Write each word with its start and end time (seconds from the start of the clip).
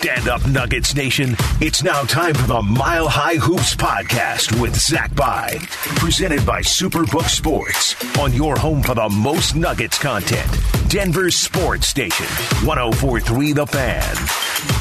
Stand 0.00 0.28
up, 0.28 0.46
Nuggets 0.48 0.94
Nation. 0.94 1.36
It's 1.60 1.82
now 1.82 2.04
time 2.04 2.32
for 2.32 2.46
the 2.46 2.62
Mile 2.62 3.06
High 3.06 3.34
Hoops 3.36 3.76
podcast 3.76 4.58
with 4.58 4.74
Zach 4.74 5.14
Bye, 5.14 5.58
presented 5.98 6.46
by 6.46 6.62
Superbook 6.62 7.28
Sports 7.28 7.94
on 8.18 8.32
your 8.32 8.56
home 8.56 8.82
for 8.82 8.94
the 8.94 9.10
most 9.10 9.56
Nuggets 9.56 9.98
content. 9.98 10.50
Denver 10.88 11.30
Sports 11.30 11.88
Station, 11.88 12.24
1043 12.66 13.52
The 13.52 13.66
Fan. 13.66 14.79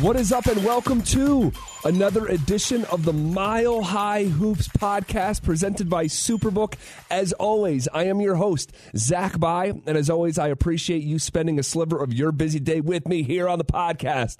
What 0.00 0.14
is 0.14 0.30
up, 0.30 0.46
and 0.46 0.64
welcome 0.64 1.02
to 1.02 1.50
another 1.84 2.28
edition 2.28 2.84
of 2.84 3.04
the 3.04 3.12
Mile 3.12 3.82
High 3.82 4.26
Hoops 4.26 4.68
podcast 4.68 5.42
presented 5.42 5.90
by 5.90 6.04
Superbook. 6.04 6.74
As 7.10 7.32
always, 7.32 7.88
I 7.88 8.04
am 8.04 8.20
your 8.20 8.36
host, 8.36 8.70
Zach 8.96 9.40
Bye, 9.40 9.72
and 9.86 9.98
as 9.98 10.08
always, 10.08 10.38
I 10.38 10.48
appreciate 10.48 11.02
you 11.02 11.18
spending 11.18 11.58
a 11.58 11.64
sliver 11.64 12.00
of 12.00 12.14
your 12.14 12.30
busy 12.30 12.60
day 12.60 12.80
with 12.80 13.08
me 13.08 13.24
here 13.24 13.48
on 13.48 13.58
the 13.58 13.64
podcast, 13.64 14.36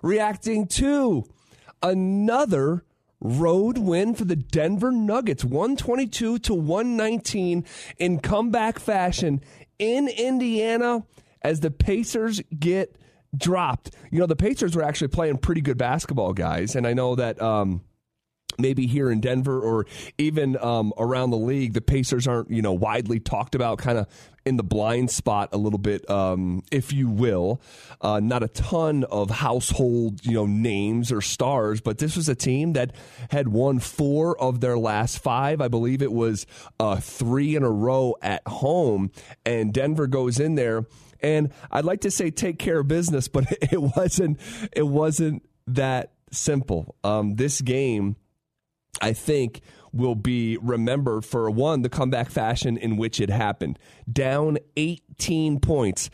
reacting 0.00 0.66
to 0.68 1.24
another 1.82 2.82
road 3.20 3.76
win 3.76 4.14
for 4.14 4.24
the 4.24 4.34
Denver 4.34 4.90
Nuggets, 4.90 5.44
122 5.44 6.38
to 6.38 6.54
119 6.54 7.66
in 7.98 8.18
comeback 8.20 8.78
fashion 8.78 9.42
in 9.78 10.08
Indiana 10.08 11.04
as 11.42 11.60
the 11.60 11.70
Pacers 11.70 12.40
get 12.58 12.96
dropped. 13.36 13.90
You 14.10 14.18
know, 14.18 14.26
the 14.26 14.36
Pacers 14.36 14.74
were 14.74 14.82
actually 14.82 15.08
playing 15.08 15.38
pretty 15.38 15.60
good 15.60 15.78
basketball, 15.78 16.32
guys, 16.32 16.76
and 16.76 16.86
I 16.86 16.94
know 16.94 17.14
that. 17.16 17.40
Um, 17.40 17.82
maybe 18.58 18.86
here 18.86 19.10
in 19.10 19.20
Denver 19.20 19.60
or 19.60 19.84
even 20.16 20.56
um, 20.62 20.90
around 20.96 21.28
the 21.28 21.36
league, 21.36 21.74
the 21.74 21.82
Pacers 21.82 22.26
aren't 22.26 22.50
you 22.50 22.62
know 22.62 22.72
widely 22.72 23.20
talked 23.20 23.54
about, 23.54 23.78
kind 23.78 23.98
of 23.98 24.06
in 24.46 24.56
the 24.56 24.62
blind 24.62 25.10
spot 25.10 25.50
a 25.52 25.56
little 25.56 25.78
bit, 25.78 26.08
um, 26.08 26.62
if 26.70 26.92
you 26.92 27.08
will. 27.08 27.60
Uh, 28.00 28.20
not 28.20 28.42
a 28.42 28.48
ton 28.48 29.04
of 29.04 29.30
household 29.30 30.24
you 30.24 30.32
know 30.32 30.46
names 30.46 31.10
or 31.12 31.20
stars, 31.20 31.80
but 31.80 31.98
this 31.98 32.16
was 32.16 32.28
a 32.28 32.34
team 32.34 32.74
that 32.74 32.92
had 33.30 33.48
won 33.48 33.78
four 33.78 34.40
of 34.40 34.60
their 34.60 34.78
last 34.78 35.18
five. 35.18 35.60
I 35.60 35.68
believe 35.68 36.00
it 36.00 36.12
was 36.12 36.46
uh, 36.78 36.96
three 36.96 37.56
in 37.56 37.62
a 37.62 37.70
row 37.70 38.14
at 38.22 38.46
home, 38.46 39.10
and 39.44 39.72
Denver 39.74 40.06
goes 40.06 40.38
in 40.40 40.54
there 40.54 40.86
and 41.20 41.52
I'd 41.70 41.84
like 41.84 42.02
to 42.02 42.10
say 42.10 42.30
take 42.30 42.58
care 42.58 42.80
of 42.80 42.88
business, 42.88 43.28
but 43.36 43.46
it 43.60 43.80
wasn't. 43.80 44.40
It 44.72 44.86
wasn't 44.86 45.42
that 45.66 46.12
simple. 46.30 46.96
Um, 47.04 47.36
this 47.36 47.60
game, 47.60 48.16
I 49.00 49.12
think, 49.12 49.60
will 49.96 50.14
be 50.14 50.56
remembered 50.58 51.24
for 51.24 51.50
one 51.50 51.82
the 51.82 51.88
comeback 51.88 52.30
fashion 52.30 52.76
in 52.76 52.96
which 52.96 53.20
it 53.20 53.30
happened. 53.30 53.78
Down 54.10 54.58
18 54.76 55.60
points 55.60 56.10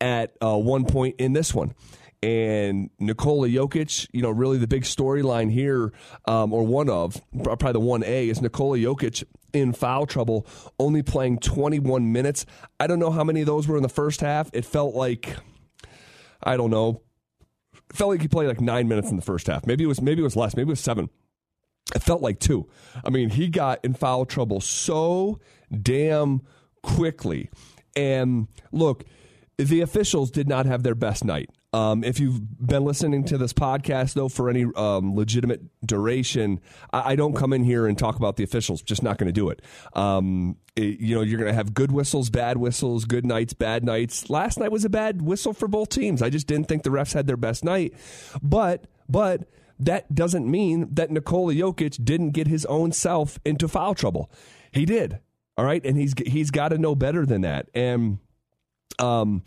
at 0.00 0.36
uh, 0.40 0.56
one 0.56 0.84
point 0.84 1.16
in 1.18 1.32
this 1.32 1.54
one 1.54 1.74
and 2.22 2.90
Nikola 2.98 3.48
Jokic, 3.48 4.08
you 4.12 4.22
know, 4.22 4.30
really 4.30 4.58
the 4.58 4.66
big 4.66 4.82
storyline 4.82 5.50
here, 5.50 5.92
um, 6.26 6.52
or 6.52 6.64
one 6.64 6.88
of, 6.88 7.20
probably 7.42 7.72
the 7.72 7.80
1A, 7.80 8.30
is 8.30 8.40
Nikola 8.40 8.78
Jokic 8.78 9.24
in 9.52 9.72
foul 9.72 10.06
trouble, 10.06 10.46
only 10.78 11.02
playing 11.02 11.38
21 11.38 12.12
minutes. 12.12 12.46
I 12.80 12.86
don't 12.86 12.98
know 12.98 13.10
how 13.10 13.22
many 13.22 13.40
of 13.40 13.46
those 13.46 13.68
were 13.68 13.76
in 13.76 13.82
the 13.82 13.88
first 13.88 14.20
half. 14.20 14.50
It 14.52 14.64
felt 14.64 14.94
like, 14.94 15.36
I 16.42 16.56
don't 16.56 16.70
know, 16.70 17.02
felt 17.92 18.10
like 18.10 18.22
he 18.22 18.28
played 18.28 18.48
like 18.48 18.60
nine 18.60 18.88
minutes 18.88 19.10
in 19.10 19.16
the 19.16 19.22
first 19.22 19.46
half. 19.46 19.66
Maybe 19.66 19.84
it 19.84 19.88
was, 19.88 20.00
maybe 20.00 20.20
it 20.20 20.24
was 20.24 20.36
less. 20.36 20.56
Maybe 20.56 20.68
it 20.68 20.72
was 20.72 20.80
seven. 20.80 21.10
It 21.94 22.02
felt 22.02 22.20
like 22.20 22.40
two. 22.40 22.68
I 23.04 23.10
mean, 23.10 23.30
he 23.30 23.48
got 23.48 23.84
in 23.84 23.94
foul 23.94 24.26
trouble 24.26 24.60
so 24.60 25.38
damn 25.82 26.42
quickly. 26.82 27.50
And 27.94 28.48
look, 28.72 29.04
the 29.58 29.80
officials 29.80 30.30
did 30.30 30.48
not 30.48 30.66
have 30.66 30.82
their 30.82 30.94
best 30.94 31.24
night. 31.24 31.50
Um, 31.72 32.04
if 32.04 32.20
you've 32.20 32.40
been 32.64 32.84
listening 32.84 33.24
to 33.24 33.36
this 33.36 33.52
podcast, 33.52 34.14
though, 34.14 34.28
for 34.28 34.48
any 34.48 34.64
um, 34.76 35.14
legitimate 35.14 35.60
duration, 35.84 36.60
I, 36.90 37.12
I, 37.12 37.16
don't 37.16 37.34
come 37.34 37.52
in 37.52 37.64
here 37.64 37.86
and 37.86 37.98
talk 37.98 38.16
about 38.16 38.36
the 38.36 38.44
officials. 38.44 38.80
Just 38.80 39.02
not 39.02 39.18
going 39.18 39.26
to 39.26 39.32
do 39.32 39.50
it. 39.50 39.60
Um, 39.92 40.56
it. 40.74 41.00
You 41.00 41.16
know, 41.16 41.20
you're 41.20 41.38
going 41.38 41.50
to 41.50 41.54
have 41.54 41.74
good 41.74 41.92
whistles, 41.92 42.30
bad 42.30 42.56
whistles, 42.56 43.04
good 43.04 43.26
nights, 43.26 43.52
bad 43.52 43.84
nights. 43.84 44.30
Last 44.30 44.58
night 44.58 44.72
was 44.72 44.86
a 44.86 44.88
bad 44.88 45.20
whistle 45.20 45.52
for 45.52 45.68
both 45.68 45.90
teams. 45.90 46.22
I 46.22 46.30
just 46.30 46.46
didn't 46.46 46.66
think 46.66 46.82
the 46.82 46.90
refs 46.90 47.12
had 47.12 47.26
their 47.26 47.36
best 47.36 47.62
night. 47.62 47.92
But, 48.42 48.86
but 49.06 49.42
that 49.78 50.14
doesn't 50.14 50.50
mean 50.50 50.88
that 50.94 51.10
Nikola 51.10 51.54
Jokic 51.54 52.04
didn't 52.04 52.30
get 52.30 52.46
his 52.46 52.64
own 52.66 52.92
self 52.92 53.38
into 53.44 53.68
foul 53.68 53.94
trouble. 53.94 54.30
He 54.72 54.84
did. 54.84 55.18
All 55.58 55.64
right, 55.64 55.84
and 55.84 55.96
he's 55.96 56.14
he's 56.26 56.50
got 56.50 56.68
to 56.68 56.78
know 56.78 56.94
better 56.94 57.24
than 57.24 57.42
that. 57.42 57.68
And 57.74 58.18
um 58.98 59.42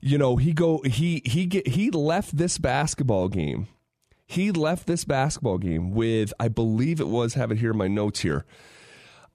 you 0.00 0.16
know, 0.16 0.36
he 0.36 0.52
go 0.52 0.80
he 0.82 1.22
he 1.24 1.46
get 1.46 1.68
he 1.68 1.90
left 1.90 2.36
this 2.36 2.58
basketball 2.58 3.28
game. 3.28 3.68
He 4.26 4.52
left 4.52 4.86
this 4.86 5.04
basketball 5.04 5.58
game 5.58 5.90
with 5.90 6.32
I 6.38 6.48
believe 6.48 7.00
it 7.00 7.08
was 7.08 7.34
have 7.34 7.50
it 7.50 7.58
here 7.58 7.72
in 7.72 7.76
my 7.78 7.88
notes 7.88 8.20
here. 8.20 8.44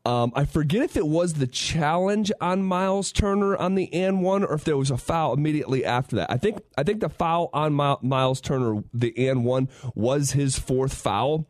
Um, 0.05 0.31
I 0.35 0.45
forget 0.45 0.83
if 0.83 0.95
it 0.95 1.07
was 1.07 1.33
the 1.33 1.47
challenge 1.47 2.31
on 2.39 2.63
Miles 2.63 3.11
Turner 3.11 3.57
on 3.57 3.73
the 3.73 3.91
and 3.91 4.21
one, 4.21 4.43
or 4.43 4.53
if 4.53 4.63
there 4.63 4.77
was 4.77 4.91
a 4.91 4.97
foul 4.97 5.33
immediately 5.33 5.83
after 5.83 6.17
that. 6.17 6.31
I 6.31 6.37
think 6.37 6.59
I 6.77 6.83
think 6.83 6.99
the 6.99 7.09
foul 7.09 7.49
on 7.53 7.73
Miles 7.73 8.39
Turner, 8.39 8.83
the 8.93 9.27
and 9.27 9.43
one, 9.43 9.67
was 9.95 10.31
his 10.31 10.59
fourth 10.59 10.93
foul, 10.93 11.49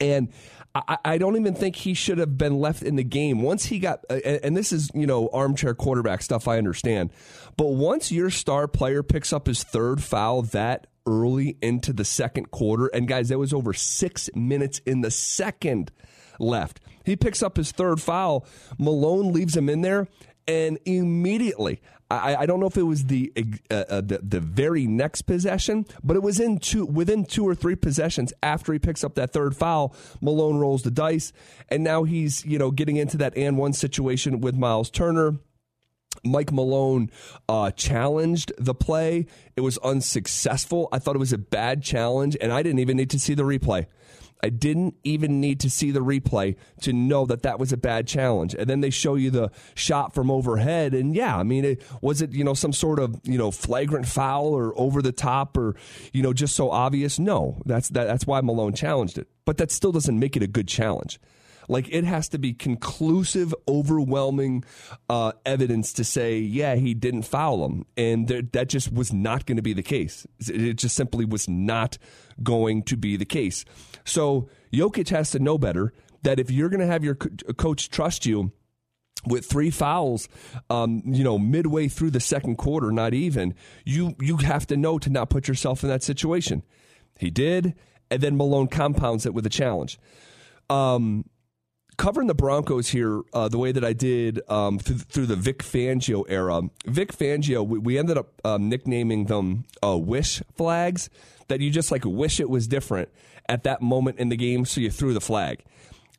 and 0.00 0.32
I, 0.74 0.98
I, 1.04 1.18
don't 1.18 1.36
even 1.36 1.54
think 1.54 1.76
he 1.76 1.94
should 1.94 2.18
have 2.18 2.36
been 2.38 2.58
left 2.58 2.82
in 2.82 2.96
the 2.96 3.04
game. 3.04 3.42
Once 3.42 3.66
he 3.66 3.78
got, 3.78 4.04
uh, 4.08 4.14
and 4.14 4.56
this 4.56 4.72
is, 4.72 4.90
you 4.94 5.06
know, 5.06 5.28
armchair 5.32 5.74
quarterback 5.74 6.22
stuff, 6.22 6.46
I 6.46 6.58
understand. 6.58 7.10
But 7.56 7.68
once 7.68 8.12
your 8.12 8.30
star 8.30 8.68
player 8.68 9.02
picks 9.02 9.32
up 9.32 9.46
his 9.46 9.64
third 9.64 10.02
foul 10.02 10.42
that 10.42 10.86
early 11.06 11.56
into 11.60 11.92
the 11.92 12.04
second 12.04 12.50
quarter, 12.52 12.86
and 12.86 13.08
guys, 13.08 13.28
there 13.28 13.38
was 13.38 13.52
over 13.52 13.72
six 13.72 14.30
minutes 14.34 14.80
in 14.86 15.00
the 15.00 15.10
second 15.10 15.90
left. 16.38 16.80
He 17.04 17.16
picks 17.16 17.42
up 17.42 17.56
his 17.56 17.72
third 17.72 18.00
foul. 18.00 18.46
Malone 18.78 19.32
leaves 19.32 19.56
him 19.56 19.68
in 19.68 19.82
there, 19.82 20.08
and 20.46 20.78
immediately 20.84 21.80
I, 22.10 22.36
I, 22.36 22.46
don't 22.46 22.58
know 22.58 22.66
if 22.66 22.76
it 22.76 22.82
was 22.82 23.04
the, 23.04 23.32
uh, 23.70 23.74
uh, 23.74 24.00
the 24.00 24.18
the 24.22 24.40
very 24.40 24.86
next 24.86 25.22
possession, 25.22 25.86
but 26.02 26.16
it 26.16 26.22
was 26.22 26.40
in 26.40 26.58
two 26.58 26.84
within 26.84 27.24
two 27.24 27.46
or 27.46 27.54
three 27.54 27.76
possessions 27.76 28.32
after 28.42 28.72
he 28.72 28.78
picks 28.78 29.04
up 29.04 29.14
that 29.14 29.32
third 29.32 29.56
foul. 29.56 29.94
Malone 30.20 30.58
rolls 30.58 30.82
the 30.82 30.90
dice, 30.90 31.32
and 31.68 31.84
now 31.84 32.02
he's 32.02 32.44
you 32.44 32.58
know 32.58 32.72
getting 32.72 32.96
into 32.96 33.16
that 33.18 33.36
and 33.36 33.56
one 33.56 33.72
situation 33.72 34.40
with 34.40 34.56
Miles 34.56 34.90
Turner. 34.90 35.36
Mike 36.24 36.50
Malone 36.50 37.10
uh, 37.48 37.70
challenged 37.70 38.52
the 38.58 38.74
play. 38.74 39.26
It 39.54 39.60
was 39.60 39.78
unsuccessful. 39.78 40.88
I 40.90 40.98
thought 40.98 41.14
it 41.14 41.20
was 41.20 41.32
a 41.32 41.38
bad 41.38 41.82
challenge, 41.82 42.36
and 42.40 42.52
I 42.52 42.62
didn't 42.64 42.80
even 42.80 42.96
need 42.96 43.10
to 43.10 43.20
see 43.20 43.34
the 43.34 43.44
replay. 43.44 43.86
I 44.42 44.48
didn't 44.48 44.94
even 45.04 45.40
need 45.40 45.60
to 45.60 45.70
see 45.70 45.90
the 45.90 46.00
replay 46.00 46.56
to 46.82 46.92
know 46.92 47.26
that 47.26 47.42
that 47.42 47.58
was 47.58 47.72
a 47.72 47.76
bad 47.76 48.06
challenge. 48.06 48.54
And 48.54 48.68
then 48.68 48.80
they 48.80 48.90
show 48.90 49.14
you 49.14 49.30
the 49.30 49.50
shot 49.74 50.14
from 50.14 50.30
overhead, 50.30 50.94
and 50.94 51.14
yeah, 51.14 51.36
I 51.36 51.42
mean, 51.42 51.64
it, 51.64 51.82
was 52.00 52.22
it 52.22 52.32
you 52.32 52.44
know 52.44 52.54
some 52.54 52.72
sort 52.72 52.98
of 52.98 53.20
you 53.24 53.38
know 53.38 53.50
flagrant 53.50 54.06
foul 54.06 54.48
or 54.48 54.72
over 54.78 55.02
the 55.02 55.12
top 55.12 55.56
or 55.56 55.76
you 56.12 56.22
know 56.22 56.32
just 56.32 56.56
so 56.56 56.70
obvious? 56.70 57.18
No, 57.18 57.60
that's 57.66 57.88
that, 57.90 58.06
that's 58.06 58.26
why 58.26 58.40
Malone 58.40 58.74
challenged 58.74 59.18
it. 59.18 59.28
But 59.44 59.58
that 59.58 59.70
still 59.70 59.92
doesn't 59.92 60.18
make 60.18 60.36
it 60.36 60.42
a 60.42 60.46
good 60.46 60.68
challenge. 60.68 61.20
Like 61.70 61.88
it 61.88 62.02
has 62.02 62.28
to 62.30 62.38
be 62.38 62.52
conclusive, 62.52 63.54
overwhelming 63.68 64.64
uh, 65.08 65.32
evidence 65.46 65.92
to 65.94 66.04
say, 66.04 66.38
yeah, 66.38 66.74
he 66.74 66.94
didn't 66.94 67.22
foul 67.22 67.64
him, 67.64 67.86
and 67.96 68.26
there, 68.26 68.42
that 68.42 68.68
just 68.68 68.92
was 68.92 69.12
not 69.12 69.46
going 69.46 69.56
to 69.56 69.62
be 69.62 69.72
the 69.72 69.82
case. 69.82 70.26
It 70.40 70.74
just 70.74 70.96
simply 70.96 71.24
was 71.24 71.48
not 71.48 71.96
going 72.42 72.82
to 72.84 72.96
be 72.96 73.16
the 73.16 73.24
case. 73.24 73.64
So 74.04 74.48
Jokic 74.72 75.10
has 75.10 75.30
to 75.30 75.38
know 75.38 75.58
better 75.58 75.92
that 76.22 76.40
if 76.40 76.50
you're 76.50 76.70
going 76.70 76.80
to 76.80 76.86
have 76.86 77.04
your 77.04 77.14
co- 77.14 77.52
coach 77.54 77.88
trust 77.88 78.26
you 78.26 78.50
with 79.26 79.46
three 79.46 79.70
fouls, 79.70 80.28
um, 80.70 81.02
you 81.04 81.22
know, 81.22 81.38
midway 81.38 81.86
through 81.86 82.10
the 82.10 82.20
second 82.20 82.56
quarter, 82.56 82.90
not 82.90 83.14
even, 83.14 83.54
you 83.84 84.16
you 84.20 84.38
have 84.38 84.66
to 84.66 84.76
know 84.76 84.98
to 84.98 85.08
not 85.08 85.30
put 85.30 85.46
yourself 85.46 85.84
in 85.84 85.88
that 85.88 86.02
situation. 86.02 86.64
He 87.16 87.30
did, 87.30 87.74
and 88.10 88.20
then 88.20 88.36
Malone 88.36 88.66
compounds 88.66 89.24
it 89.24 89.34
with 89.34 89.46
a 89.46 89.50
challenge. 89.50 90.00
Um, 90.68 91.26
covering 92.00 92.28
the 92.28 92.34
Broncos 92.34 92.88
here 92.88 93.20
uh, 93.34 93.46
the 93.48 93.58
way 93.58 93.72
that 93.72 93.84
I 93.84 93.92
did 93.92 94.40
um, 94.48 94.78
through, 94.78 94.96
through, 94.96 95.26
the 95.26 95.36
Vic 95.36 95.58
Fangio 95.58 96.24
era. 96.30 96.62
Vic 96.86 97.12
Fangio, 97.12 97.66
we, 97.66 97.78
we 97.78 97.98
ended 97.98 98.16
up 98.16 98.40
um, 98.42 98.70
nicknaming 98.70 99.26
them 99.26 99.66
uh, 99.84 99.98
wish 99.98 100.42
flags 100.56 101.10
that 101.48 101.60
you 101.60 101.70
just 101.70 101.92
like 101.92 102.06
wish 102.06 102.40
it 102.40 102.48
was 102.48 102.66
different 102.66 103.10
at 103.50 103.64
that 103.64 103.82
moment 103.82 104.18
in 104.18 104.30
the 104.30 104.36
game, 104.36 104.64
so 104.64 104.80
you 104.80 104.90
threw 104.90 105.12
the 105.12 105.20
flag. 105.20 105.62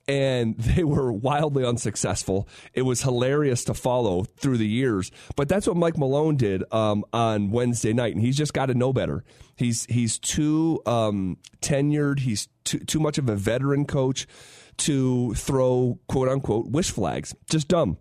And 0.08 0.56
they 0.60 0.84
were 0.84 1.12
wildly 1.12 1.66
unsuccessful. 1.66 2.48
It 2.76 2.84
was 2.84 3.02
hilarious 3.02 3.64
to 3.64 3.74
follow 3.74 4.26
through 4.38 4.60
the 4.60 4.68
years, 4.68 5.12
but 5.36 5.50
that's 5.50 5.66
what 5.66 5.78
Mike 5.78 5.98
Malone 5.98 6.36
did 6.36 6.64
um, 6.72 7.04
on 7.12 7.50
Wednesday 7.50 7.92
night, 7.92 8.14
and 8.14 8.24
he's 8.24 8.38
just 8.38 8.54
got 8.54 8.68
to 8.68 8.76
know 8.76 8.94
better. 8.94 9.24
He's 9.56 9.86
he's 9.86 10.20
too 10.20 10.80
um, 10.86 11.38
tenured. 11.60 12.20
He's 12.20 12.50
too, 12.66 12.80
too 12.80 13.00
much 13.00 13.18
of 13.18 13.28
a 13.30 13.36
veteran 13.36 13.86
coach 13.86 14.28
to 14.78 15.34
throw 15.36 16.00
quote 16.08 16.30
unquote 16.30 16.68
wish 16.70 16.92
flags. 16.92 17.36
Just 17.50 17.68
dumb. 17.68 17.98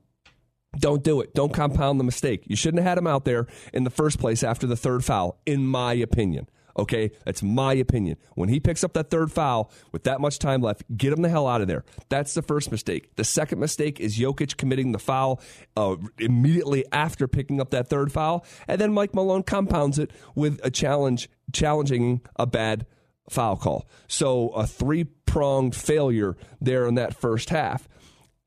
Don't 0.78 1.02
do 1.02 1.20
it. 1.20 1.34
Don't 1.34 1.52
compound 1.52 1.98
the 1.98 2.04
mistake. 2.04 2.44
You 2.46 2.54
shouldn't 2.54 2.82
have 2.82 2.88
had 2.90 2.98
him 2.98 3.06
out 3.06 3.24
there 3.24 3.46
in 3.72 3.84
the 3.84 3.90
first 3.90 4.18
place 4.20 4.42
after 4.44 4.66
the 4.66 4.76
third 4.76 5.04
foul, 5.04 5.40
in 5.44 5.66
my 5.66 5.94
opinion. 5.94 6.48
Okay, 6.78 7.10
that's 7.24 7.42
my 7.42 7.72
opinion. 7.74 8.16
When 8.36 8.48
he 8.48 8.60
picks 8.60 8.84
up 8.84 8.92
that 8.92 9.10
third 9.10 9.32
foul 9.32 9.72
with 9.92 10.04
that 10.04 10.20
much 10.20 10.38
time 10.38 10.62
left, 10.62 10.84
get 10.96 11.12
him 11.12 11.22
the 11.22 11.28
hell 11.28 11.48
out 11.48 11.60
of 11.60 11.66
there. 11.66 11.84
That's 12.08 12.34
the 12.34 12.42
first 12.42 12.70
mistake. 12.70 13.10
The 13.16 13.24
second 13.24 13.58
mistake 13.58 13.98
is 13.98 14.18
Jokic 14.18 14.56
committing 14.56 14.92
the 14.92 14.98
foul 14.98 15.40
uh, 15.76 15.96
immediately 16.18 16.84
after 16.92 17.26
picking 17.26 17.60
up 17.60 17.70
that 17.70 17.88
third 17.88 18.12
foul, 18.12 18.46
and 18.68 18.80
then 18.80 18.92
Mike 18.92 19.14
Malone 19.14 19.42
compounds 19.42 19.98
it 19.98 20.12
with 20.34 20.60
a 20.62 20.70
challenge, 20.70 21.28
challenging 21.52 22.20
a 22.36 22.46
bad 22.46 22.86
foul 23.30 23.56
call. 23.56 23.88
So 24.08 24.48
a 24.50 24.66
three 24.66 25.04
pronged 25.04 25.76
failure 25.76 26.36
there 26.60 26.86
in 26.86 26.96
that 26.96 27.14
first 27.14 27.50
half. 27.50 27.88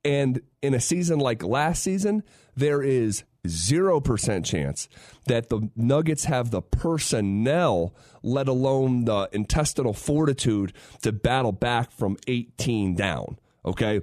And 0.06 0.42
in 0.62 0.74
a 0.74 0.80
season 0.80 1.20
like 1.20 1.44
last 1.44 1.82
season, 1.82 2.24
there 2.56 2.82
is 2.82 3.24
0% 3.48 4.46
chance 4.46 4.88
that 5.28 5.50
the 5.50 5.70
Nuggets 5.76 6.26
have 6.26 6.52
the 6.52 6.62
personnel, 6.62 7.96
let 8.22 8.48
alone 8.48 9.06
the 9.06 9.30
intestinal 9.32 9.94
fortitude, 9.94 10.74
to 11.02 11.12
battle 11.12 11.52
back 11.52 11.92
from 11.92 12.18
18 12.28 12.96
down. 12.96 13.38
Okay? 13.66 14.02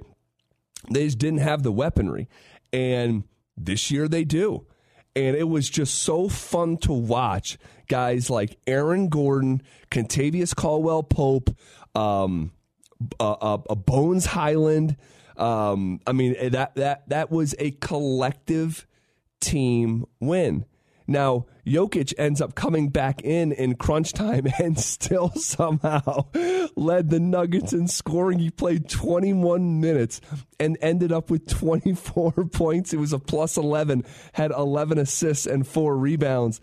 They 0.89 1.05
just 1.05 1.19
didn't 1.19 1.39
have 1.39 1.63
the 1.63 1.71
weaponry. 1.71 2.27
And 2.73 3.23
this 3.57 3.91
year 3.91 4.07
they 4.07 4.23
do. 4.23 4.65
And 5.15 5.35
it 5.35 5.49
was 5.49 5.69
just 5.69 5.95
so 5.95 6.29
fun 6.29 6.77
to 6.77 6.93
watch 6.93 7.57
guys 7.91 8.29
like 8.29 8.57
Aaron 8.65 9.09
Gordon, 9.09 9.61
Kentavious 9.91 10.55
Caldwell 10.55 11.03
Pope, 11.03 11.49
um, 11.93 12.51
uh, 13.19 13.31
uh, 13.31 13.75
Bones 13.75 14.25
Hyland. 14.25 14.95
Um, 15.35 15.99
I 16.07 16.13
mean 16.13 16.51
that 16.51 16.75
that 16.75 17.09
that 17.09 17.29
was 17.29 17.53
a 17.59 17.71
collective 17.71 18.87
team 19.41 20.05
win. 20.21 20.65
Now, 21.07 21.47
Jokic 21.65 22.13
ends 22.17 22.39
up 22.39 22.55
coming 22.55 22.87
back 22.87 23.21
in 23.23 23.51
in 23.51 23.75
crunch 23.75 24.13
time 24.13 24.47
and 24.59 24.79
still 24.79 25.31
somehow 25.31 26.27
led 26.77 27.09
the 27.09 27.19
Nuggets 27.19 27.73
in 27.73 27.89
scoring. 27.89 28.39
He 28.39 28.49
played 28.49 28.87
21 28.87 29.81
minutes 29.81 30.21
and 30.59 30.77
ended 30.81 31.11
up 31.11 31.29
with 31.29 31.47
24 31.47 32.31
points. 32.53 32.93
It 32.93 32.97
was 32.97 33.11
a 33.11 33.19
plus 33.19 33.57
11, 33.57 34.05
had 34.31 34.51
11 34.51 34.97
assists 34.99 35.45
and 35.45 35.67
four 35.67 35.97
rebounds. 35.97 36.61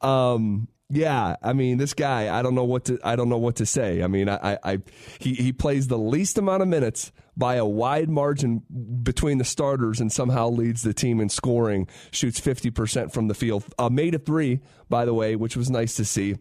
Um, 0.00 0.68
yeah, 0.92 1.36
I 1.40 1.52
mean, 1.52 1.78
this 1.78 1.94
guy, 1.94 2.36
I 2.36 2.42
don't 2.42 2.54
know 2.54 2.64
what 2.64 2.86
to, 2.86 2.98
I 3.04 3.14
don't 3.14 3.28
know 3.28 3.38
what 3.38 3.56
to 3.56 3.66
say. 3.66 4.02
I 4.02 4.08
mean, 4.08 4.28
I, 4.28 4.58
I, 4.62 4.78
he, 5.20 5.34
he 5.34 5.52
plays 5.52 5.86
the 5.86 5.98
least 5.98 6.36
amount 6.36 6.62
of 6.62 6.68
minutes 6.68 7.12
by 7.36 7.54
a 7.54 7.64
wide 7.64 8.10
margin 8.10 8.62
between 9.02 9.38
the 9.38 9.44
starters 9.44 10.00
and 10.00 10.10
somehow 10.10 10.48
leads 10.48 10.82
the 10.82 10.92
team 10.92 11.20
in 11.20 11.28
scoring, 11.28 11.86
shoots 12.10 12.40
50% 12.40 13.12
from 13.12 13.28
the 13.28 13.34
field. 13.34 13.64
Uh, 13.78 13.88
made 13.88 14.16
a 14.16 14.18
three, 14.18 14.60
by 14.88 15.04
the 15.04 15.14
way, 15.14 15.36
which 15.36 15.56
was 15.56 15.70
nice 15.70 15.94
to 15.94 16.04
see. 16.04 16.36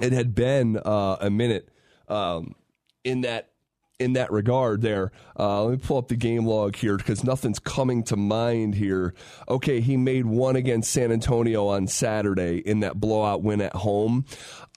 It 0.00 0.12
had 0.12 0.34
been 0.34 0.76
uh, 0.76 1.16
a 1.20 1.30
minute 1.30 1.68
um, 2.08 2.54
in 3.02 3.22
that 3.22 3.50
in 3.98 4.14
that 4.14 4.30
regard 4.30 4.82
there. 4.82 5.10
Uh, 5.38 5.64
let 5.64 5.70
me 5.72 5.78
pull 5.78 5.98
up 5.98 6.08
the 6.08 6.16
game 6.16 6.44
log 6.46 6.76
here 6.76 6.96
because 6.96 7.24
nothing's 7.24 7.58
coming 7.58 8.02
to 8.04 8.16
mind 8.16 8.74
here. 8.74 9.14
Okay, 9.48 9.80
he 9.80 9.96
made 9.96 10.26
one 10.26 10.56
against 10.56 10.92
San 10.92 11.10
Antonio 11.10 11.68
on 11.68 11.86
Saturday 11.86 12.58
in 12.58 12.80
that 12.80 13.00
blowout 13.00 13.42
win 13.42 13.60
at 13.60 13.74
home. 13.74 14.24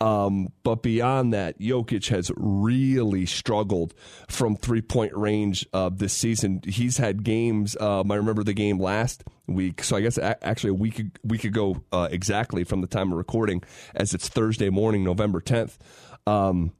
Um, 0.01 0.53
but 0.63 0.81
beyond 0.81 1.33
that, 1.33 1.59
Jokic 1.59 2.07
has 2.09 2.31
really 2.37 3.25
struggled 3.25 3.93
from 4.29 4.55
three 4.55 4.81
point 4.81 5.13
range 5.13 5.67
uh, 5.73 5.89
this 5.89 6.13
season. 6.13 6.61
He's 6.65 6.97
had 6.97 7.23
games. 7.23 7.75
Um, 7.79 8.09
I 8.11 8.15
remember 8.15 8.43
the 8.43 8.53
game 8.53 8.79
last 8.79 9.23
week. 9.47 9.83
So 9.83 9.97
I 9.97 10.01
guess 10.01 10.17
actually 10.17 10.69
a 10.69 10.75
week 10.75 11.03
week 11.23 11.43
ago 11.43 11.83
uh, 11.91 12.07
exactly 12.09 12.63
from 12.63 12.81
the 12.81 12.87
time 12.87 13.11
of 13.11 13.17
recording, 13.17 13.63
as 13.93 14.13
it's 14.13 14.29
Thursday 14.29 14.69
morning, 14.69 15.03
November 15.03 15.41
tenth. 15.41 15.77
Um, 16.25 16.71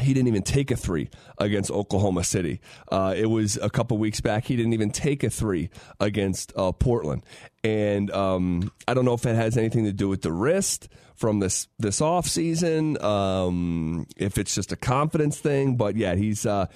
he 0.00 0.12
didn't 0.12 0.28
even 0.28 0.42
take 0.42 0.70
a 0.70 0.76
three 0.76 1.08
against 1.38 1.70
Oklahoma 1.70 2.24
City. 2.24 2.60
Uh, 2.90 3.14
it 3.16 3.26
was 3.26 3.56
a 3.56 3.70
couple 3.70 3.96
weeks 3.98 4.20
back. 4.20 4.44
He 4.44 4.56
didn't 4.56 4.74
even 4.74 4.90
take 4.90 5.24
a 5.24 5.30
three 5.30 5.70
against 6.00 6.52
uh, 6.56 6.72
Portland. 6.72 7.24
And 7.64 8.10
um, 8.10 8.72
I 8.86 8.94
don't 8.94 9.04
know 9.04 9.14
if 9.14 9.24
it 9.26 9.34
has 9.34 9.56
anything 9.56 9.84
to 9.84 9.92
do 9.92 10.08
with 10.08 10.22
the 10.22 10.32
wrist 10.32 10.88
from 11.16 11.40
this 11.40 11.68
this 11.78 12.00
off 12.00 12.26
season. 12.26 13.02
Um, 13.02 14.06
if 14.16 14.38
it's 14.38 14.54
just 14.54 14.72
a 14.72 14.76
confidence 14.76 15.38
thing, 15.38 15.76
but 15.76 15.96
yeah, 15.96 16.14
he's. 16.14 16.46
Uh, 16.46 16.66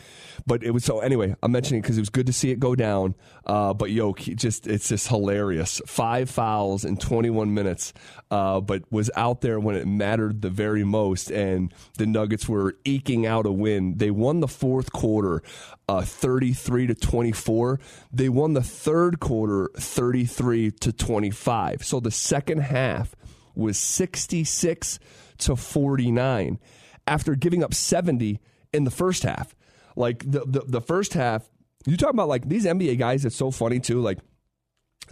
but 0.47 0.63
it 0.63 0.71
was 0.71 0.85
so 0.85 1.01
anyway. 1.01 1.37
I'm 1.43 1.53
mentioning 1.53 1.83
because 1.83 1.99
it 1.99 2.01
was 2.01 2.11
good 2.11 2.27
to 2.27 2.33
see 2.33 2.51
it 2.51 2.59
go 2.59 2.75
down. 2.75 3.15
Uh, 3.47 3.75
but 3.75 3.91
yo, 3.91 4.13
just 4.15 4.67
it's 4.67 4.89
just 4.89 5.09
hilarious. 5.09 5.81
Five 5.87 6.31
fouls 6.31 6.85
in 6.85 6.97
21 6.97 7.53
minutes, 7.53 7.93
uh, 8.31 8.61
but 8.61 8.91
was 8.91 9.11
out 9.17 9.41
there 9.41 9.61
when 9.61 9.77
it 9.77 9.87
mattered 9.87 10.43
the 10.43 10.51
very 10.51 10.85
most, 10.85 11.31
and 11.31 11.73
the 11.99 12.07
Nuggets 12.07 12.49
were 12.49 12.77
eking 12.85 13.27
out 13.27 13.47
a 13.47 13.53
win. 13.53 13.99
They 13.99 14.11
won 14.11 14.41
the 14.41 14.49
fourth 14.49 14.93
quarter, 14.93 15.43
uh, 15.89 16.03
33 16.03 16.89
to 16.89 16.95
24. 16.95 17.81
They 18.13 18.29
won 18.29 18.53
the 18.53 18.63
third 18.63 19.21
quarter, 19.21 19.71
33 19.77 20.71
to 20.73 20.93
25. 20.93 21.85
So 21.85 22.01
the 22.01 22.11
second 22.11 22.59
half 22.59 23.15
was 23.55 23.79
66 23.79 24.99
to 25.39 25.57
49 25.57 26.59
after 27.07 27.35
giving 27.35 27.65
up 27.65 27.75
70 27.75 28.41
in 28.73 28.85
the 28.85 28.91
first 28.91 29.23
half. 29.23 29.55
Like 29.97 30.31
the, 30.31 30.45
the, 30.47 30.61
the 30.61 30.81
first 30.81 31.15
half, 31.15 31.49
you 31.87 31.97
talk 31.97 32.13
about 32.13 32.29
like 32.29 32.49
these 32.49 32.65
NBA 32.65 32.99
guys, 32.99 33.25
it's 33.25 33.37
so 33.37 33.51
funny 33.51 33.81
too. 33.81 34.01
Like 34.01 34.19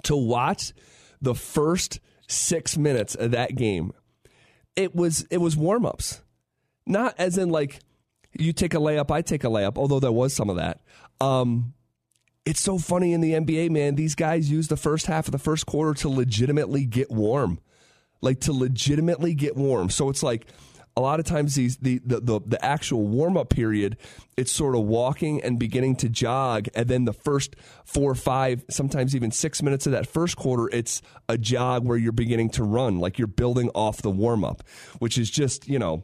to 0.05 0.17
watch 0.17 0.73
the 1.20 1.35
first 1.35 2.00
six 2.29 2.76
minutes 2.76 3.14
of 3.14 3.32
that 3.32 3.56
game, 3.56 3.93
it 4.76 4.94
was 4.94 5.26
it 5.31 5.38
was 5.38 5.56
warm 5.56 5.85
ups. 5.85 6.23
Not 6.87 7.14
as 7.19 7.37
in 7.37 7.50
like 7.50 7.81
you 8.38 8.52
take 8.52 8.75
a 8.75 8.79
layup, 8.79 9.11
I 9.11 9.23
take 9.23 9.44
a 9.44 9.49
layup, 9.49 9.76
although 9.76 10.00
there 10.00 10.12
was 10.12 10.32
some 10.32 10.50
of 10.50 10.56
that. 10.56 10.81
Um, 11.20 11.75
it's 12.44 12.62
so 12.62 12.79
funny 12.79 13.12
in 13.12 13.20
the 13.20 13.32
NBA, 13.32 13.70
man. 13.70 13.96
These 13.96 14.14
guys 14.14 14.50
use 14.50 14.69
the 14.69 14.76
first 14.76 15.06
half 15.06 15.26
of 15.26 15.32
the 15.32 15.38
first 15.38 15.67
quarter 15.67 15.93
to 16.00 16.08
legitimately 16.08 16.87
get 16.87 17.11
warm 17.11 17.58
like 18.20 18.41
to 18.41 18.53
legitimately 18.53 19.35
get 19.35 19.56
warm. 19.56 19.91
So 19.91 20.09
it's 20.09 20.23
like 20.23 20.47
a 20.97 21.00
lot 21.00 21.20
of 21.20 21.26
times 21.26 21.55
these 21.55 21.76
the 21.76 22.00
the 22.05 22.20
the, 22.20 22.41
the 22.44 22.65
actual 22.65 23.06
warm 23.06 23.37
up 23.37 23.50
period, 23.50 23.97
it's 24.37 24.50
sort 24.50 24.75
of 24.75 24.82
walking 24.82 25.41
and 25.43 25.56
beginning 25.56 25.94
to 25.97 26.09
jog, 26.09 26.67
and 26.75 26.88
then 26.88 27.05
the 27.05 27.12
first 27.12 27.55
four, 27.85 28.17
five, 28.17 28.65
sometimes 28.69 29.15
even 29.15 29.31
six 29.31 29.62
minutes 29.62 29.87
of 29.87 29.93
that 29.93 30.09
first 30.09 30.37
quarter, 30.37 30.69
it's 30.76 31.00
a 31.29 31.38
jog 31.38 31.85
where 31.85 31.97
you're 31.97 32.11
beginning 32.11 32.50
to 32.50 32.65
run, 32.65 32.99
like 32.99 33.17
you're 33.17 33.29
building 33.29 33.70
off 33.76 34.03
the 34.03 34.11
warm 34.11 34.44
up, 34.44 34.64
which 34.99 35.19
is 35.19 35.31
just 35.31 35.69
you 35.69 35.79
know 35.79 36.02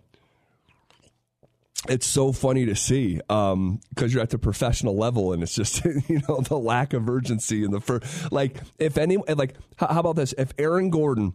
it's 1.89 2.07
so 2.07 2.33
funny 2.33 2.65
to 2.67 2.77
see 2.77 3.17
because 3.17 3.53
um, 3.53 3.81
you're 3.99 4.23
at 4.23 4.31
the 4.31 4.39
professional 4.39 4.97
level 4.97 5.33
and 5.33 5.43
it's 5.43 5.55
just 5.55 5.85
you 6.09 6.23
know 6.29 6.41
the 6.41 6.59
lack 6.59 6.93
of 6.93 7.09
urgency 7.11 7.65
in 7.65 7.73
the 7.73 7.81
first 7.81 8.33
like 8.33 8.59
if 8.79 8.97
any 8.97 9.17
like 9.17 9.55
how 9.77 10.01
about 10.01 10.17
this 10.17 10.35
if 10.39 10.53
aaron 10.59 10.89
gordon 10.89 11.35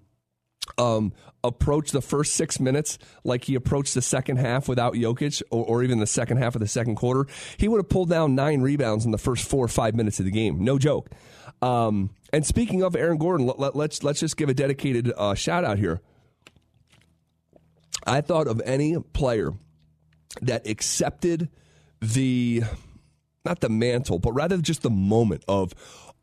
um, 0.78 1.13
approach 1.44 1.92
the 1.92 2.01
first 2.01 2.36
six 2.36 2.60
minutes 2.60 2.98
like 3.24 3.46
he 3.46 3.56
approached 3.56 3.94
the 3.94 4.01
second 4.01 4.38
half 4.38 4.68
without 4.68 4.94
Jokic, 4.94 5.42
or, 5.51 5.66
or, 5.66 5.84
even 5.84 6.00
the 6.00 6.08
second 6.08 6.38
half 6.38 6.56
of 6.56 6.62
the 6.62 6.68
second 6.68 6.96
quarter, 6.96 7.25
he 7.58 7.68
would 7.68 7.78
have 7.78 7.89
pulled 7.89 8.10
down 8.10 8.36
nine 8.36 8.62
rebounds 8.62 9.06
in 9.06 9.12
the 9.12 9.18
first 9.18 9.48
four 9.48 9.63
or 9.66 9.70
five 9.70 9.96
minutes 9.96 10.20
of 10.20 10.25
the 10.25 10.32
game. 10.32 10.63
No 10.63 10.78
joke. 10.78 11.10
Um, 11.62 12.12
and 12.32 12.46
speaking 12.46 12.84
of 12.84 12.96
Aaron 12.96 13.18
Gordon, 13.18 13.48
let, 13.48 13.70
us 13.70 13.75
let's, 13.75 14.04
let's 14.04 14.20
just 14.20 14.38
give 14.38 14.50
a 14.50 14.54
dedicated 14.54 15.12
uh, 15.18 15.34
shout 15.34 15.63
out 15.63 15.80
here. 15.80 16.01
I 18.06 18.22
thought 18.22 18.48
of 18.48 18.62
any 18.66 18.98
player 19.00 19.54
that 20.42 20.68
accepted 20.68 21.50
the 22.01 22.63
not 23.46 23.62
the 23.62 23.70
mantle, 23.70 24.20
but 24.20 24.32
rather 24.32 24.58
just 24.58 24.84
the 24.84 24.89
moment 24.89 25.44
of 25.48 25.74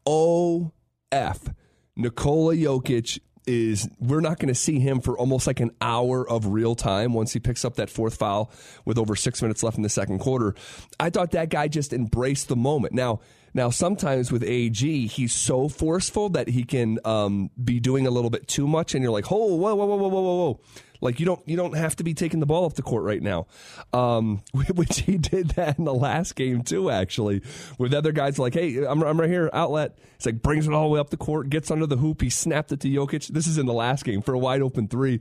oh 0.06 0.72
f 1.12 1.50
Nikola 1.96 2.54
Jokic 2.54 3.18
is 3.46 3.88
we're 4.00 4.20
not 4.20 4.38
going 4.38 4.48
to 4.48 4.54
see 4.54 4.80
him 4.80 5.00
for 5.00 5.18
almost 5.18 5.46
like 5.46 5.60
an 5.60 5.70
hour 5.80 6.28
of 6.28 6.46
real 6.46 6.74
time 6.74 7.12
once 7.12 7.32
he 7.32 7.40
picks 7.40 7.64
up 7.64 7.76
that 7.76 7.88
fourth 7.88 8.16
foul 8.16 8.50
with 8.84 8.98
over 8.98 9.14
six 9.14 9.40
minutes 9.42 9.62
left 9.62 9.76
in 9.76 9.82
the 9.82 9.88
second 9.88 10.18
quarter. 10.18 10.54
I 10.98 11.10
thought 11.10 11.30
that 11.32 11.48
guy 11.48 11.68
just 11.68 11.92
embraced 11.92 12.48
the 12.48 12.56
moment. 12.56 12.92
Now, 12.94 13.20
now 13.56 13.70
sometimes 13.70 14.30
with 14.30 14.44
AG, 14.44 15.06
he's 15.06 15.32
so 15.32 15.68
forceful 15.68 16.28
that 16.30 16.46
he 16.48 16.62
can 16.62 16.98
um, 17.06 17.50
be 17.62 17.80
doing 17.80 18.06
a 18.06 18.10
little 18.10 18.28
bit 18.28 18.46
too 18.46 18.68
much, 18.68 18.94
and 18.94 19.02
you're 19.02 19.10
like, 19.10 19.32
oh, 19.32 19.54
whoa, 19.56 19.74
whoa, 19.74 19.86
whoa, 19.86 19.96
whoa, 19.96 20.08
whoa, 20.08 20.20
whoa. 20.20 20.60
Like 21.00 21.20
you 21.20 21.26
don't 21.26 21.46
you 21.46 21.56
don't 21.56 21.74
have 21.76 21.96
to 21.96 22.04
be 22.04 22.14
taking 22.14 22.40
the 22.40 22.46
ball 22.46 22.64
off 22.64 22.74
the 22.74 22.82
court 22.82 23.04
right 23.04 23.22
now, 23.22 23.46
um, 23.92 24.42
which 24.74 25.00
he 25.00 25.18
did 25.18 25.50
that 25.50 25.78
in 25.78 25.84
the 25.84 25.94
last 25.94 26.36
game 26.36 26.62
too. 26.62 26.90
Actually, 26.90 27.42
with 27.78 27.94
other 27.94 28.12
guys 28.12 28.38
like, 28.38 28.54
hey, 28.54 28.84
I'm, 28.84 29.02
I'm 29.02 29.18
right 29.18 29.28
here, 29.28 29.50
outlet. 29.52 29.98
It's 30.16 30.26
like 30.26 30.42
brings 30.42 30.66
it 30.66 30.72
all 30.72 30.84
the 30.84 30.94
way 30.94 31.00
up 31.00 31.10
the 31.10 31.16
court, 31.16 31.50
gets 31.50 31.70
under 31.70 31.86
the 31.86 31.96
hoop, 31.96 32.22
he 32.22 32.30
snapped 32.30 32.72
it 32.72 32.80
to 32.80 32.88
Jokic. 32.88 33.28
This 33.28 33.46
is 33.46 33.58
in 33.58 33.66
the 33.66 33.74
last 33.74 34.04
game 34.04 34.22
for 34.22 34.34
a 34.34 34.38
wide 34.38 34.62
open 34.62 34.88
three. 34.88 35.20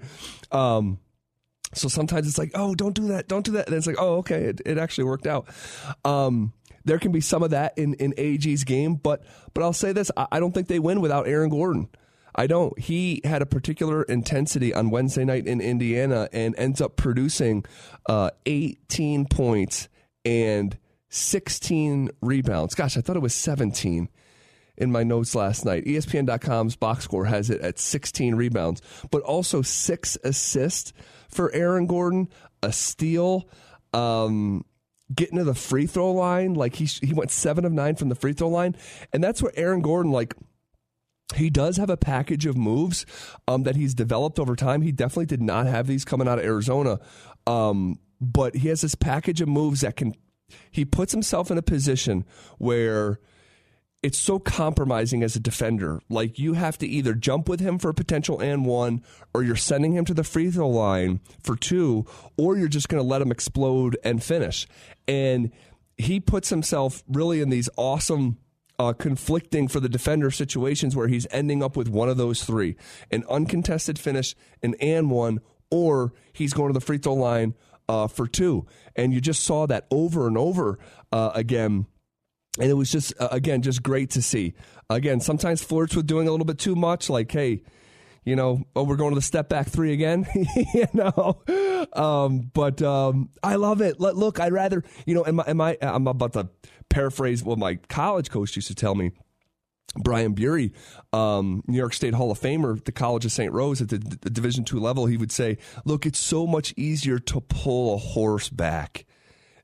Um, 0.51 0.99
so 1.73 1.87
sometimes 1.87 2.27
it's 2.27 2.37
like, 2.37 2.51
oh, 2.53 2.75
don't 2.75 2.95
do 2.95 3.07
that, 3.07 3.27
don't 3.27 3.45
do 3.45 3.51
that. 3.53 3.67
And 3.67 3.75
it's 3.75 3.87
like, 3.87 3.97
oh, 3.99 4.17
okay, 4.17 4.43
it, 4.43 4.61
it 4.65 4.77
actually 4.77 5.05
worked 5.05 5.27
out. 5.27 5.47
Um, 6.05 6.53
there 6.85 6.99
can 6.99 7.11
be 7.11 7.21
some 7.21 7.43
of 7.43 7.49
that 7.49 7.77
in, 7.77 7.95
in 7.95 8.13
AG's 8.17 8.63
game, 8.63 8.95
but 8.95 9.23
but 9.53 9.63
I'll 9.63 9.73
say 9.73 9.91
this: 9.91 10.11
I, 10.15 10.27
I 10.33 10.39
don't 10.39 10.53
think 10.53 10.67
they 10.67 10.79
win 10.79 11.01
without 11.01 11.27
Aaron 11.27 11.49
Gordon. 11.49 11.89
I 12.35 12.47
don't. 12.47 12.77
He 12.77 13.21
had 13.23 13.41
a 13.41 13.45
particular 13.45 14.03
intensity 14.03 14.73
on 14.73 14.89
Wednesday 14.89 15.23
night 15.23 15.47
in 15.47 15.61
Indiana 15.61 16.27
and 16.33 16.53
ends 16.57 16.81
up 16.81 16.97
producing 16.97 17.65
uh, 18.07 18.31
18 18.45 19.25
points 19.25 19.87
and 20.25 20.77
16 21.09 22.09
rebounds. 22.21 22.75
Gosh, 22.75 22.97
I 22.97 23.01
thought 23.01 23.15
it 23.15 23.21
was 23.21 23.33
17 23.33 24.09
in 24.77 24.91
my 24.91 25.03
notes 25.03 25.33
last 25.33 25.63
night. 25.63 25.85
ESPN.com's 25.85 26.75
box 26.75 27.05
score 27.05 27.25
has 27.25 27.49
it 27.49 27.61
at 27.61 27.79
16 27.79 28.35
rebounds, 28.35 28.81
but 29.11 29.21
also 29.21 29.61
six 29.61 30.17
assists 30.23 30.91
for 31.29 31.53
Aaron 31.53 31.87
Gordon, 31.87 32.27
a 32.61 32.73
steal. 32.73 33.47
Um, 33.93 34.65
getting 35.13 35.37
to 35.37 35.43
the 35.43 35.53
free 35.53 35.87
throw 35.87 36.11
line. 36.11 36.53
Like 36.53 36.75
he 36.75 36.85
he 36.85 37.13
went 37.13 37.31
seven 37.31 37.65
of 37.65 37.71
nine 37.71 37.95
from 37.95 38.09
the 38.09 38.15
free 38.15 38.33
throw 38.33 38.49
line, 38.49 38.75
and 39.13 39.23
that's 39.23 39.41
where 39.41 39.51
Aaron 39.55 39.81
Gordon 39.81 40.11
like. 40.11 40.35
He 41.35 41.49
does 41.49 41.77
have 41.77 41.89
a 41.89 41.97
package 41.97 42.45
of 42.45 42.55
moves 42.55 43.03
um, 43.47 43.63
that 43.63 43.75
he's 43.75 43.95
developed 43.95 44.37
over 44.37 44.55
time. 44.55 44.83
He 44.83 44.91
definitely 44.91 45.25
did 45.25 45.41
not 45.41 45.65
have 45.65 45.87
these 45.87 46.05
coming 46.05 46.27
out 46.27 46.37
of 46.37 46.45
Arizona, 46.45 46.99
um, 47.47 47.99
but 48.21 48.55
he 48.55 48.67
has 48.67 48.81
this 48.81 48.93
package 48.93 49.41
of 49.41 49.47
moves 49.47 49.81
that 49.81 49.95
can. 49.95 50.13
He 50.69 50.85
puts 50.85 51.11
himself 51.11 51.49
in 51.49 51.57
a 51.57 51.63
position 51.63 52.25
where 52.59 53.19
it's 54.05 54.19
so 54.19 54.37
compromising 54.37 55.23
as 55.23 55.35
a 55.35 55.39
defender. 55.39 55.99
Like 56.09 56.37
you 56.37 56.53
have 56.53 56.77
to 56.77 56.85
either 56.85 57.15
jump 57.15 57.49
with 57.49 57.59
him 57.59 57.79
for 57.79 57.89
a 57.89 57.93
potential 57.95 58.39
and 58.39 58.63
one, 58.63 59.03
or 59.33 59.41
you're 59.41 59.55
sending 59.55 59.93
him 59.93 60.05
to 60.05 60.13
the 60.13 60.23
free 60.23 60.51
throw 60.51 60.69
line 60.69 61.21
for 61.41 61.55
two, 61.55 62.05
or 62.37 62.55
you're 62.55 62.67
just 62.67 62.87
going 62.87 63.01
to 63.01 63.07
let 63.07 63.23
him 63.23 63.31
explode 63.31 63.97
and 64.03 64.23
finish. 64.23 64.67
And 65.07 65.51
he 65.97 66.19
puts 66.19 66.49
himself 66.49 67.03
really 67.07 67.41
in 67.41 67.49
these 67.49 67.67
awesome. 67.75 68.37
Uh, 68.77 68.91
conflicting 68.91 69.69
for 69.69 69.79
the 69.79 69.87
defender 69.87 70.29
situations 70.29 70.97
where 70.97 71.07
he's 71.07 71.25
ending 71.31 71.63
up 71.63 71.77
with 71.77 71.87
one 71.87 72.09
of 72.09 72.17
those 72.17 72.43
three 72.43 72.75
an 73.09 73.23
uncontested 73.29 73.97
finish, 73.97 74.35
an 74.61 74.75
and 74.81 75.09
one, 75.09 75.39
or 75.71 76.11
he's 76.33 76.51
going 76.51 76.67
to 76.67 76.77
the 76.77 76.85
free 76.85 76.97
throw 76.97 77.13
line 77.13 77.53
uh, 77.87 78.05
for 78.05 78.27
two. 78.27 78.65
And 78.93 79.13
you 79.13 79.21
just 79.21 79.45
saw 79.45 79.65
that 79.67 79.87
over 79.91 80.27
and 80.27 80.37
over 80.37 80.77
uh, 81.13 81.31
again 81.33 81.87
and 82.59 82.69
it 82.69 82.73
was 82.73 82.91
just 82.91 83.13
uh, 83.19 83.27
again 83.31 83.61
just 83.61 83.83
great 83.83 84.11
to 84.11 84.21
see. 84.21 84.53
Again, 84.89 85.19
sometimes 85.19 85.63
flirts 85.63 85.95
with 85.95 86.07
doing 86.07 86.27
a 86.27 86.31
little 86.31 86.45
bit 86.45 86.59
too 86.59 86.75
much, 86.75 87.09
like 87.09 87.31
hey, 87.31 87.63
you 88.25 88.35
know, 88.35 88.63
oh, 88.75 88.83
we're 88.83 88.95
going 88.95 89.11
to 89.11 89.15
the 89.15 89.21
step 89.21 89.49
back 89.49 89.67
three 89.67 89.93
again, 89.93 90.25
you 90.73 90.87
know. 90.93 91.41
Um, 91.93 92.51
but 92.53 92.81
um, 92.81 93.29
I 93.43 93.55
love 93.55 93.81
it. 93.81 93.99
Look, 93.99 94.39
I'd 94.39 94.51
rather, 94.51 94.83
you 95.05 95.13
know, 95.13 95.25
am 95.25 95.39
I, 95.39 95.43
am 95.47 95.61
I, 95.61 95.77
I'm 95.81 96.07
about 96.07 96.33
to 96.33 96.49
paraphrase 96.89 97.43
what 97.43 97.59
my 97.59 97.75
college 97.87 98.31
coach 98.31 98.55
used 98.55 98.67
to 98.67 98.75
tell 98.75 98.95
me. 98.95 99.11
Brian 99.97 100.33
Beaury, 100.33 100.73
um, 101.13 101.63
New 101.67 101.77
York 101.77 101.93
State 101.93 102.13
Hall 102.13 102.29
of 102.29 102.37
Famer, 102.37 102.83
the 102.83 102.91
College 102.91 103.23
of 103.23 103.31
St. 103.31 103.53
Rose 103.53 103.81
at 103.81 103.87
the, 103.87 103.97
the 103.97 104.29
Division 104.29 104.65
two 104.65 104.77
level, 104.77 105.05
he 105.05 105.15
would 105.15 105.31
say, 105.31 105.57
"Look, 105.85 106.05
it's 106.05 106.19
so 106.19 106.45
much 106.45 106.73
easier 106.75 107.17
to 107.17 107.39
pull 107.39 107.93
a 107.93 107.97
horse 107.97 108.49
back 108.49 109.05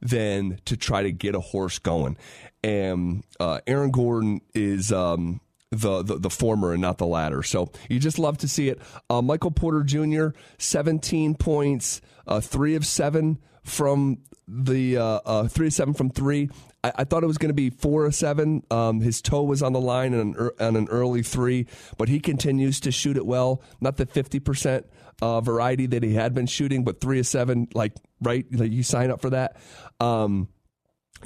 than 0.02 0.60
to 0.66 0.76
try 0.76 1.04
to 1.04 1.12
get 1.12 1.36
a 1.36 1.40
horse 1.40 1.80
going." 1.80 2.18
and 2.64 3.24
uh, 3.40 3.60
Aaron 3.68 3.92
Gordon 3.92 4.42
is 4.54 4.92
um, 4.92 5.42
the, 5.72 6.04
the, 6.04 6.18
the 6.18 6.30
former 6.30 6.74
and 6.74 6.82
not 6.82 6.98
the 6.98 7.06
latter. 7.06 7.44
So 7.44 7.72
you 7.90 8.00
just 8.00 8.20
love 8.20 8.38
to 8.40 8.48
see 8.48 8.70
it. 8.70 8.80
Uh, 9.10 9.22
Michael 9.22 9.52
Porter 9.52 9.84
Jr. 9.84 10.30
17 10.58 11.36
points, 11.36 12.02
uh, 12.28 12.40
three 12.40 12.76
of 12.76 12.86
seven 12.86 13.40
from 13.64 14.20
the 14.48 14.98
uh, 14.98 15.20
uh, 15.26 15.48
three 15.48 15.68
of 15.68 15.74
seven 15.74 15.94
from 15.94 16.10
three. 16.10 16.50
I, 16.84 16.92
I 16.98 17.04
thought 17.04 17.24
it 17.24 17.28
was 17.28 17.38
going 17.38 17.50
to 17.50 17.54
be 17.54 17.70
four 17.70 18.06
of 18.06 18.16
seven. 18.16 18.64
Um, 18.72 19.02
his 19.02 19.22
toe 19.22 19.44
was 19.44 19.62
on 19.64 19.74
the 19.74 19.82
line 19.82 20.14
on 20.14 20.52
an, 20.60 20.76
an 20.76 20.88
early 20.90 21.24
three, 21.24 21.68
but 21.98 22.10
he 22.10 22.20
continues 22.20 22.80
to 22.82 22.92
shoot 22.92 23.18
it 23.18 23.26
well. 23.26 23.62
Not 23.80 23.98
the 23.98 24.06
fifty 24.06 24.40
percent 24.40 24.86
uh, 25.22 25.42
variety 25.42 25.86
that 25.88 26.04
he 26.04 26.14
had 26.14 26.34
been 26.34 26.48
shooting, 26.48 26.84
but 26.84 27.02
three 27.02 27.20
of 27.20 27.28
seven, 27.28 27.68
like 27.74 27.94
right, 28.22 28.46
like 28.52 28.72
you 28.72 28.84
sign 28.84 29.12
up 29.12 29.22
for 29.22 29.30
that. 29.32 29.58
Um, 30.00 30.50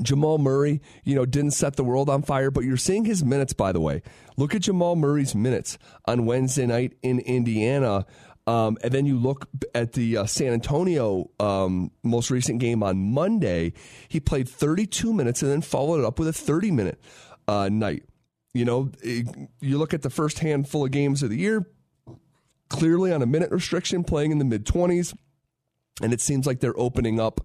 Jamal 0.01 0.37
Murray, 0.37 0.81
you 1.05 1.15
know, 1.15 1.25
didn't 1.25 1.51
set 1.51 1.77
the 1.77 1.83
world 1.83 2.09
on 2.09 2.21
fire, 2.21 2.51
but 2.51 2.65
you're 2.65 2.75
seeing 2.75 3.05
his 3.05 3.23
minutes, 3.23 3.53
by 3.53 3.71
the 3.71 3.79
way. 3.79 4.01
Look 4.35 4.53
at 4.53 4.63
Jamal 4.63 4.97
Murray's 4.97 5.33
minutes 5.33 5.77
on 6.05 6.25
Wednesday 6.25 6.65
night 6.65 6.97
in 7.01 7.19
Indiana. 7.19 8.05
Um, 8.47 8.77
and 8.83 8.91
then 8.91 9.05
you 9.05 9.17
look 9.17 9.47
at 9.73 9.93
the 9.93 10.17
uh, 10.17 10.25
San 10.25 10.53
Antonio 10.53 11.31
um, 11.39 11.91
most 12.03 12.29
recent 12.29 12.59
game 12.59 12.83
on 12.83 13.11
Monday. 13.11 13.73
He 14.07 14.19
played 14.19 14.47
32 14.47 15.13
minutes 15.13 15.41
and 15.41 15.51
then 15.51 15.61
followed 15.61 15.99
it 15.99 16.05
up 16.05 16.19
with 16.19 16.27
a 16.27 16.33
30 16.33 16.71
minute 16.71 17.01
uh, 17.47 17.69
night. 17.69 18.03
You 18.53 18.65
know, 18.65 18.91
it, 19.01 19.27
you 19.61 19.77
look 19.77 19.93
at 19.93 20.03
the 20.03 20.09
first 20.09 20.39
handful 20.39 20.85
of 20.85 20.91
games 20.91 21.23
of 21.23 21.29
the 21.29 21.37
year, 21.37 21.67
clearly 22.69 23.11
on 23.11 23.21
a 23.21 23.25
minute 23.25 23.51
restriction, 23.51 24.03
playing 24.03 24.31
in 24.31 24.37
the 24.37 24.45
mid 24.45 24.65
20s. 24.65 25.15
And 26.01 26.11
it 26.11 26.19
seems 26.19 26.45
like 26.45 26.59
they're 26.59 26.77
opening 26.77 27.21
up 27.21 27.39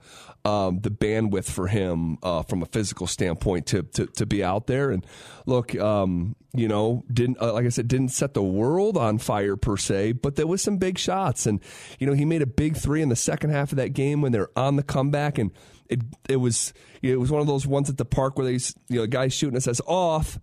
um, 0.44 0.80
the 0.80 0.90
bandwidth 0.90 1.48
for 1.48 1.68
him 1.68 2.18
uh, 2.22 2.42
from 2.42 2.62
a 2.62 2.66
physical 2.66 3.06
standpoint 3.06 3.66
to, 3.66 3.84
to, 3.84 4.06
to 4.06 4.26
be 4.26 4.42
out 4.42 4.66
there. 4.66 4.90
And 4.90 5.06
look, 5.46 5.76
um, 5.76 6.34
you 6.52 6.66
know, 6.66 7.04
didn't 7.12 7.40
uh, 7.40 7.52
like 7.52 7.66
I 7.66 7.68
said, 7.68 7.86
didn't 7.86 8.08
set 8.08 8.34
the 8.34 8.42
world 8.42 8.96
on 8.96 9.18
fire 9.18 9.56
per 9.56 9.76
se, 9.76 10.12
but 10.12 10.34
there 10.34 10.48
was 10.48 10.62
some 10.62 10.78
big 10.78 10.98
shots. 10.98 11.46
And 11.46 11.60
you 12.00 12.06
know, 12.06 12.12
he 12.12 12.24
made 12.24 12.42
a 12.42 12.46
big 12.46 12.76
three 12.76 13.02
in 13.02 13.08
the 13.08 13.16
second 13.16 13.50
half 13.50 13.70
of 13.70 13.76
that 13.76 13.90
game 13.90 14.20
when 14.20 14.32
they're 14.32 14.50
on 14.56 14.74
the 14.76 14.82
comeback, 14.82 15.38
and 15.38 15.52
it 15.88 16.00
it 16.28 16.36
was 16.36 16.72
it 17.02 17.20
was 17.20 17.30
one 17.30 17.40
of 17.40 17.46
those 17.46 17.66
ones 17.66 17.88
at 17.88 17.98
the 17.98 18.04
park 18.04 18.36
where 18.36 18.46
they 18.46 18.58
you 18.88 18.96
know, 18.96 19.02
the 19.02 19.08
guy 19.08 19.28
shooting 19.28 19.56
it 19.56 19.62
says 19.62 19.80
off 19.86 20.40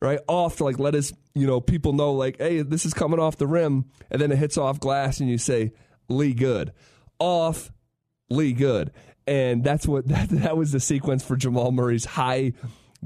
right 0.00 0.20
off 0.28 0.56
to 0.56 0.64
like 0.64 0.78
let 0.78 0.94
his 0.94 1.12
you 1.34 1.46
know 1.46 1.60
people 1.60 1.92
know 1.92 2.12
like 2.12 2.36
hey 2.38 2.62
this 2.62 2.86
is 2.86 2.94
coming 2.94 3.18
off 3.18 3.36
the 3.36 3.48
rim 3.48 3.84
and 4.12 4.20
then 4.20 4.30
it 4.30 4.38
hits 4.38 4.56
off 4.56 4.78
glass 4.78 5.18
and 5.18 5.28
you 5.28 5.36
say 5.36 5.72
lee 6.08 6.32
good 6.32 6.72
off 7.18 7.72
lee 8.30 8.52
good 8.52 8.92
and 9.28 9.62
that's 9.62 9.86
what 9.86 10.08
that, 10.08 10.28
that 10.30 10.56
was 10.56 10.72
the 10.72 10.80
sequence 10.80 11.22
for 11.24 11.36
Jamal 11.36 11.70
Murray's 11.70 12.04
high 12.04 12.52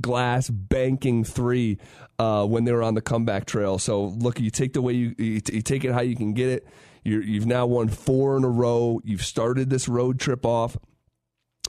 glass 0.01 0.49
banking 0.49 1.25
three 1.25 1.79
uh, 2.19 2.47
when 2.47 2.65
they 2.65 2.73
were 2.73 2.83
on 2.83 2.95
the 2.95 3.03
comeback 3.03 3.45
trail. 3.45 3.79
So 3.79 4.05
look, 4.05 4.41
you 4.41 4.51
take 4.51 4.73
the 4.73 4.81
way 4.81 4.95
you 4.95 5.15
you, 5.19 5.41
you 5.53 5.63
take 5.63 5.85
it 5.85 5.93
how 5.93 6.01
you 6.01 6.17
can 6.17 6.33
get 6.33 6.49
it. 6.49 6.67
you 7.05 7.41
have 7.41 7.47
now 7.47 7.67
won 7.67 7.89
four 7.89 8.37
in 8.37 8.45
a 8.45 8.49
row. 8.49 9.01
You've 9.05 9.25
started 9.25 9.69
this 9.69 9.89
road 9.89 10.19
trip 10.21 10.47
off, 10.47 10.77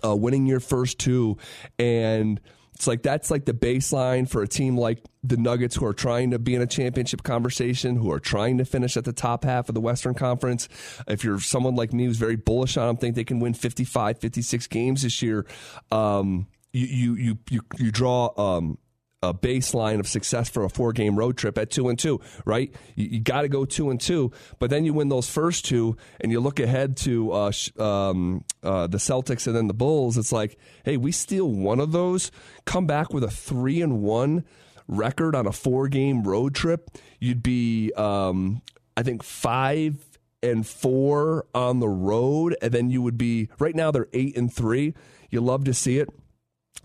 uh, 0.04 0.16
winning 0.16 0.46
your 0.46 0.60
first 0.60 1.00
two, 1.00 1.38
and 1.78 2.40
it's 2.84 2.88
like 2.90 3.02
that's 3.02 3.32
like 3.32 3.46
the 3.46 3.54
baseline 3.54 4.30
for 4.30 4.42
a 4.42 4.48
team 4.48 4.78
like 4.78 5.02
the 5.24 5.38
Nuggets 5.38 5.74
who 5.74 5.86
are 5.86 5.94
trying 5.94 6.32
to 6.32 6.40
be 6.40 6.54
in 6.54 6.62
a 6.62 6.68
championship 6.68 7.24
conversation, 7.24 7.96
who 7.96 8.12
are 8.12 8.20
trying 8.20 8.58
to 8.58 8.66
finish 8.66 8.98
at 8.98 9.06
the 9.06 9.14
top 9.14 9.46
half 9.46 9.70
of 9.70 9.76
the 9.76 9.80
Western 9.80 10.14
Conference. 10.14 10.68
If 11.08 11.24
you're 11.24 11.40
someone 11.40 11.76
like 11.76 11.94
me 11.94 12.04
who's 12.04 12.18
very 12.18 12.36
bullish 12.36 12.76
on 12.76 12.88
them, 12.88 12.98
think 12.98 13.16
they 13.16 13.24
can 13.24 13.40
win 13.40 13.54
55, 13.54 14.20
56 14.20 14.68
games 14.68 15.04
this 15.04 15.22
year, 15.22 15.46
um, 15.94 16.48
you, 16.74 16.88
you, 16.88 17.16
you, 17.16 17.38
you, 17.50 17.62
you 17.78 17.92
draw 17.92 18.34
um, 18.38 18.78
a 19.24 19.34
baseline 19.34 20.00
of 20.00 20.08
success 20.08 20.50
for 20.50 20.66
a 20.66 20.70
four 20.70 20.92
game 20.92 21.16
road 21.18 21.38
trip 21.38 21.58
at 21.58 21.70
two 21.70 21.88
and 21.88 21.98
two, 21.98 22.20
right? 22.46 22.74
You, 22.96 23.06
you 23.06 23.20
got 23.20 23.44
to 23.44 23.48
go 23.48 23.64
two 23.64 23.90
and 23.90 24.00
two, 24.00 24.32
but 24.60 24.70
then 24.70 24.84
you 24.84 24.94
win 24.94 25.10
those 25.10 25.30
first 25.30 25.66
two 25.66 25.96
and 26.20 26.32
you 26.32 26.40
look 26.40 26.60
ahead 26.60 26.98
to 26.98 27.32
uh, 27.32 27.52
um, 27.80 28.44
uh, 28.62 28.88
the 28.88 28.98
Celtics 28.98 29.48
and 29.48 29.56
then 29.56 29.68
the 29.68 29.74
Bulls. 29.74 30.18
It's 30.18 30.32
like, 30.32 30.58
hey, 30.84 30.98
we 30.98 31.12
steal 31.12 31.50
one 31.50 31.80
of 31.80 31.92
those, 31.94 32.32
come 32.66 32.86
back 32.86 33.14
with 33.14 33.24
a 33.24 33.32
three 33.32 33.82
and 33.82 34.02
one 34.02 34.44
record 34.88 35.36
on 35.36 35.48
a 35.48 35.54
four 35.54 35.88
game 35.88 36.24
road 36.24 36.54
trip. 36.54 36.92
You'd 37.20 37.42
be, 37.42 37.94
um, 37.94 38.62
I 38.98 39.04
think, 39.04 39.24
five 39.24 39.96
and 40.42 40.68
four 40.68 41.46
on 41.56 41.80
the 41.80 41.88
road, 41.88 42.58
and 42.62 42.74
then 42.74 42.90
you 42.90 43.02
would 43.02 43.18
be 43.18 43.48
right 43.60 43.74
now 43.74 43.92
they're 43.92 44.10
eight 44.12 44.38
and 44.38 44.54
three. 44.54 44.94
You 45.30 45.40
love 45.40 45.64
to 45.64 45.74
see 45.74 46.00
it. 46.00 46.10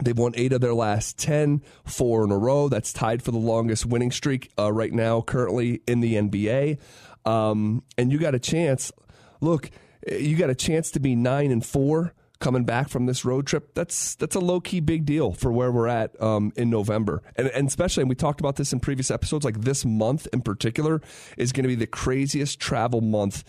They've 0.02 0.16
won 0.16 0.32
eight 0.36 0.52
of 0.52 0.60
their 0.60 0.74
last 0.74 1.18
10, 1.18 1.62
four 1.84 2.24
in 2.24 2.30
a 2.30 2.38
row. 2.38 2.68
That's 2.68 2.92
tied 2.92 3.22
for 3.22 3.30
the 3.30 3.38
longest 3.38 3.84
winning 3.84 4.10
streak 4.10 4.50
uh, 4.58 4.72
right 4.72 4.92
now, 4.92 5.22
currently 5.22 5.82
in 5.86 6.00
the 6.00 6.14
NBA. 6.14 6.78
Um, 7.24 7.82
and 7.96 8.12
you 8.12 8.18
got 8.18 8.34
a 8.34 8.38
chance. 8.38 8.92
Look, 9.40 9.70
you 10.10 10.36
got 10.36 10.50
a 10.50 10.54
chance 10.54 10.90
to 10.92 11.00
be 11.00 11.14
nine 11.14 11.50
and 11.50 11.64
four 11.64 12.14
coming 12.40 12.64
back 12.64 12.88
from 12.88 13.06
this 13.06 13.24
road 13.24 13.46
trip. 13.46 13.74
That's 13.74 14.14
that's 14.14 14.36
a 14.36 14.40
low 14.40 14.60
key 14.60 14.80
big 14.80 15.04
deal 15.04 15.32
for 15.32 15.50
where 15.52 15.72
we're 15.72 15.88
at 15.88 16.20
um, 16.22 16.52
in 16.56 16.70
November, 16.70 17.22
and, 17.36 17.48
and 17.48 17.68
especially 17.68 18.02
and 18.02 18.08
we 18.08 18.14
talked 18.14 18.40
about 18.40 18.56
this 18.56 18.72
in 18.72 18.80
previous 18.80 19.10
episodes. 19.10 19.44
Like 19.44 19.60
this 19.60 19.84
month 19.84 20.28
in 20.32 20.42
particular 20.42 21.00
is 21.36 21.52
going 21.52 21.64
to 21.64 21.68
be 21.68 21.74
the 21.74 21.86
craziest 21.86 22.60
travel 22.60 23.00
month 23.00 23.44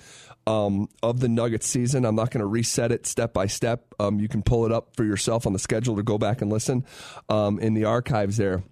um, 0.49 0.89
of 1.03 1.19
the 1.19 1.29
Nuggets 1.29 1.67
season. 1.67 2.05
I'm 2.05 2.15
not 2.15 2.31
going 2.31 2.39
to 2.39 2.47
reset 2.47 2.91
it 2.91 3.05
step 3.05 3.33
by 3.33 3.45
step. 3.45 3.93
Um, 3.99 4.19
you 4.19 4.27
can 4.27 4.41
pull 4.41 4.65
it 4.65 4.71
up 4.71 4.95
for 4.95 5.05
yourself 5.05 5.45
on 5.45 5.53
the 5.53 5.59
schedule 5.59 5.95
to 5.97 6.03
go 6.03 6.17
back 6.17 6.41
and 6.41 6.51
listen 6.51 6.85
um, 7.29 7.59
in 7.59 7.75
the 7.75 7.85
archives 7.85 8.37
there. 8.37 8.63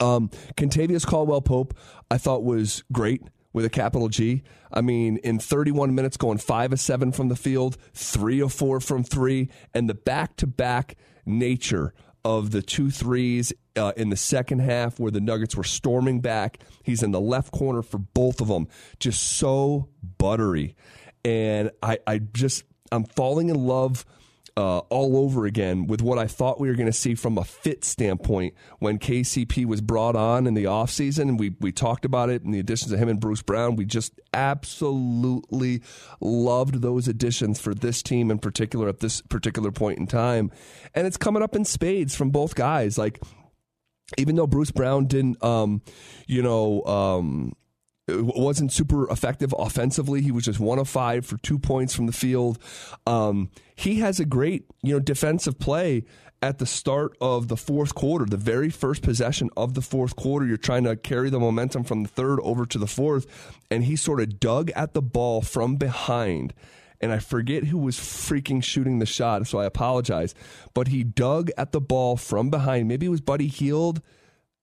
Um, 0.00 0.30
Kentavious 0.56 1.06
Caldwell 1.06 1.42
Pope, 1.42 1.74
I 2.10 2.18
thought 2.18 2.42
was 2.42 2.82
great 2.90 3.22
with 3.52 3.64
a 3.64 3.70
capital 3.70 4.08
G. 4.08 4.42
I 4.72 4.80
mean, 4.80 5.18
in 5.18 5.38
31 5.38 5.94
minutes, 5.94 6.16
going 6.16 6.38
five 6.38 6.72
of 6.72 6.80
seven 6.80 7.12
from 7.12 7.28
the 7.28 7.36
field, 7.36 7.76
three 7.94 8.40
of 8.40 8.52
four 8.52 8.80
from 8.80 9.04
three, 9.04 9.48
and 9.72 9.88
the 9.88 9.94
back 9.94 10.36
to 10.36 10.46
back 10.46 10.96
nature 11.24 11.94
of 12.24 12.50
the 12.50 12.62
two 12.62 12.90
threes 12.90 13.52
uh, 13.76 13.92
in 13.96 14.10
the 14.10 14.16
second 14.16 14.60
half 14.60 14.98
where 14.98 15.10
the 15.10 15.20
Nuggets 15.20 15.56
were 15.56 15.64
storming 15.64 16.20
back. 16.20 16.58
He's 16.82 17.02
in 17.02 17.12
the 17.12 17.20
left 17.20 17.52
corner 17.52 17.82
for 17.82 17.98
both 17.98 18.40
of 18.40 18.48
them. 18.48 18.68
Just 18.98 19.38
so 19.38 19.88
buttery. 20.18 20.76
And 21.24 21.70
I, 21.82 21.98
I 22.06 22.18
just, 22.18 22.64
I'm 22.92 23.04
falling 23.04 23.48
in 23.48 23.56
love 23.56 24.04
uh, 24.56 24.78
all 24.78 25.16
over 25.16 25.46
again 25.46 25.86
with 25.86 26.02
what 26.02 26.18
I 26.18 26.26
thought 26.26 26.60
we 26.60 26.68
were 26.68 26.74
going 26.74 26.86
to 26.86 26.92
see 26.92 27.14
from 27.14 27.38
a 27.38 27.44
fit 27.44 27.84
standpoint 27.84 28.54
when 28.78 28.98
KCP 28.98 29.64
was 29.66 29.80
brought 29.80 30.16
on 30.16 30.46
in 30.46 30.54
the 30.54 30.64
offseason. 30.64 31.22
And 31.22 31.40
we, 31.40 31.54
we 31.60 31.72
talked 31.72 32.04
about 32.04 32.30
it 32.30 32.42
in 32.42 32.50
the 32.50 32.58
additions 32.58 32.92
of 32.92 32.98
him 32.98 33.08
and 33.08 33.20
Bruce 33.20 33.42
Brown. 33.42 33.76
We 33.76 33.84
just 33.84 34.20
absolutely 34.34 35.82
loved 36.20 36.82
those 36.82 37.08
additions 37.08 37.60
for 37.60 37.74
this 37.74 38.02
team 38.02 38.30
in 38.30 38.38
particular 38.38 38.88
at 38.88 39.00
this 39.00 39.20
particular 39.20 39.70
point 39.70 39.98
in 39.98 40.06
time. 40.06 40.50
And 40.94 41.06
it's 41.06 41.16
coming 41.16 41.42
up 41.42 41.54
in 41.54 41.64
spades 41.64 42.14
from 42.14 42.30
both 42.30 42.54
guys. 42.54 42.98
Like, 42.98 43.20
even 44.18 44.36
though 44.36 44.46
Bruce 44.46 44.70
Brown 44.72 45.06
didn't, 45.06 45.42
um, 45.42 45.82
you 46.26 46.42
know, 46.42 46.82
um, 46.84 47.54
wasn't 48.12 48.72
super 48.72 49.10
effective 49.10 49.54
offensively. 49.58 50.22
He 50.22 50.32
was 50.32 50.44
just 50.44 50.60
one 50.60 50.78
of 50.78 50.88
five 50.88 51.26
for 51.26 51.36
two 51.38 51.58
points 51.58 51.94
from 51.94 52.06
the 52.06 52.12
field. 52.12 52.58
Um, 53.06 53.50
he 53.74 53.96
has 54.00 54.20
a 54.20 54.24
great, 54.24 54.64
you 54.82 54.92
know, 54.92 55.00
defensive 55.00 55.58
play 55.58 56.04
at 56.42 56.58
the 56.58 56.66
start 56.66 57.16
of 57.20 57.48
the 57.48 57.56
fourth 57.56 57.94
quarter, 57.94 58.24
the 58.24 58.36
very 58.36 58.70
first 58.70 59.02
possession 59.02 59.50
of 59.56 59.74
the 59.74 59.82
fourth 59.82 60.16
quarter. 60.16 60.46
You're 60.46 60.56
trying 60.56 60.84
to 60.84 60.96
carry 60.96 61.30
the 61.30 61.40
momentum 61.40 61.84
from 61.84 62.02
the 62.02 62.08
third 62.08 62.40
over 62.40 62.64
to 62.66 62.78
the 62.78 62.86
fourth, 62.86 63.26
and 63.70 63.84
he 63.84 63.96
sort 63.96 64.20
of 64.20 64.40
dug 64.40 64.70
at 64.70 64.94
the 64.94 65.02
ball 65.02 65.42
from 65.42 65.76
behind. 65.76 66.54
And 67.02 67.12
I 67.12 67.18
forget 67.18 67.64
who 67.64 67.78
was 67.78 67.96
freaking 67.96 68.62
shooting 68.62 68.98
the 68.98 69.06
shot, 69.06 69.46
so 69.46 69.58
I 69.58 69.64
apologize. 69.64 70.34
But 70.74 70.88
he 70.88 71.02
dug 71.02 71.50
at 71.56 71.72
the 71.72 71.80
ball 71.80 72.16
from 72.16 72.50
behind. 72.50 72.88
Maybe 72.88 73.06
it 73.06 73.10
was 73.10 73.22
Buddy 73.22 73.46
Hield 73.46 74.02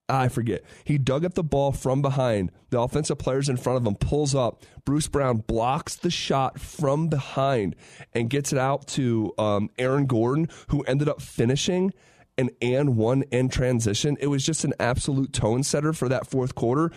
I 0.10 0.30
forget. 0.30 0.64
He 0.86 0.98
dug 0.98 1.26
up 1.26 1.34
the 1.34 1.44
ball 1.44 1.72
from 1.72 2.02
behind. 2.02 2.52
The 2.70 2.80
offensive 2.80 3.18
players 3.18 3.50
in 3.50 3.58
front 3.58 3.78
of 3.78 3.86
him 3.86 3.96
pulls 3.96 4.34
up. 4.34 4.64
Bruce 4.86 5.08
Brown 5.08 5.38
blocks 5.40 5.96
the 5.96 6.10
shot 6.10 6.60
from 6.60 7.10
behind 7.10 7.76
and 8.14 8.30
gets 8.30 8.54
it 8.54 8.60
out 8.60 8.88
to 8.90 9.34
um, 9.38 9.70
Aaron 9.78 10.06
Gordon, 10.06 10.48
who 10.70 10.82
ended 10.84 11.10
up 11.10 11.22
finishing 11.22 11.94
an 12.38 12.52
and 12.62 12.96
one 12.96 13.24
in 13.32 13.50
transition. 13.50 14.16
It 14.20 14.28
was 14.28 14.46
just 14.46 14.64
an 14.64 14.74
absolute 14.80 15.34
tone 15.34 15.64
setter 15.64 15.92
for 15.92 16.08
that 16.08 16.28
fourth 16.28 16.56
quarter. 16.56 16.92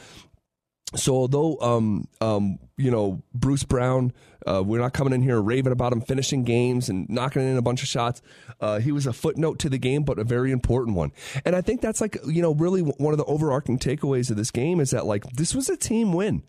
So 0.96 1.14
although 1.14 1.56
um, 1.60 2.08
um, 2.20 2.58
you 2.76 2.90
know 2.90 3.22
Bruce 3.32 3.62
Brown, 3.62 4.12
uh, 4.46 4.62
we're 4.64 4.80
not 4.80 4.92
coming 4.92 5.12
in 5.12 5.22
here 5.22 5.40
raving 5.40 5.72
about 5.72 5.92
him 5.92 6.00
finishing 6.00 6.42
games 6.42 6.88
and 6.88 7.08
knocking 7.08 7.42
in 7.42 7.56
a 7.56 7.62
bunch 7.62 7.82
of 7.82 7.88
shots. 7.88 8.22
Uh, 8.60 8.80
he 8.80 8.90
was 8.90 9.06
a 9.06 9.12
footnote 9.12 9.58
to 9.60 9.68
the 9.68 9.78
game, 9.78 10.02
but 10.02 10.18
a 10.18 10.24
very 10.24 10.50
important 10.50 10.96
one. 10.96 11.12
And 11.44 11.54
I 11.54 11.60
think 11.60 11.80
that's 11.80 12.00
like 12.00 12.18
you 12.26 12.42
know 12.42 12.54
really 12.54 12.80
one 12.82 13.14
of 13.14 13.18
the 13.18 13.24
overarching 13.24 13.78
takeaways 13.78 14.30
of 14.30 14.36
this 14.36 14.50
game 14.50 14.80
is 14.80 14.90
that 14.90 15.06
like 15.06 15.24
this 15.32 15.54
was 15.54 15.68
a 15.68 15.76
team 15.76 16.12
win. 16.12 16.42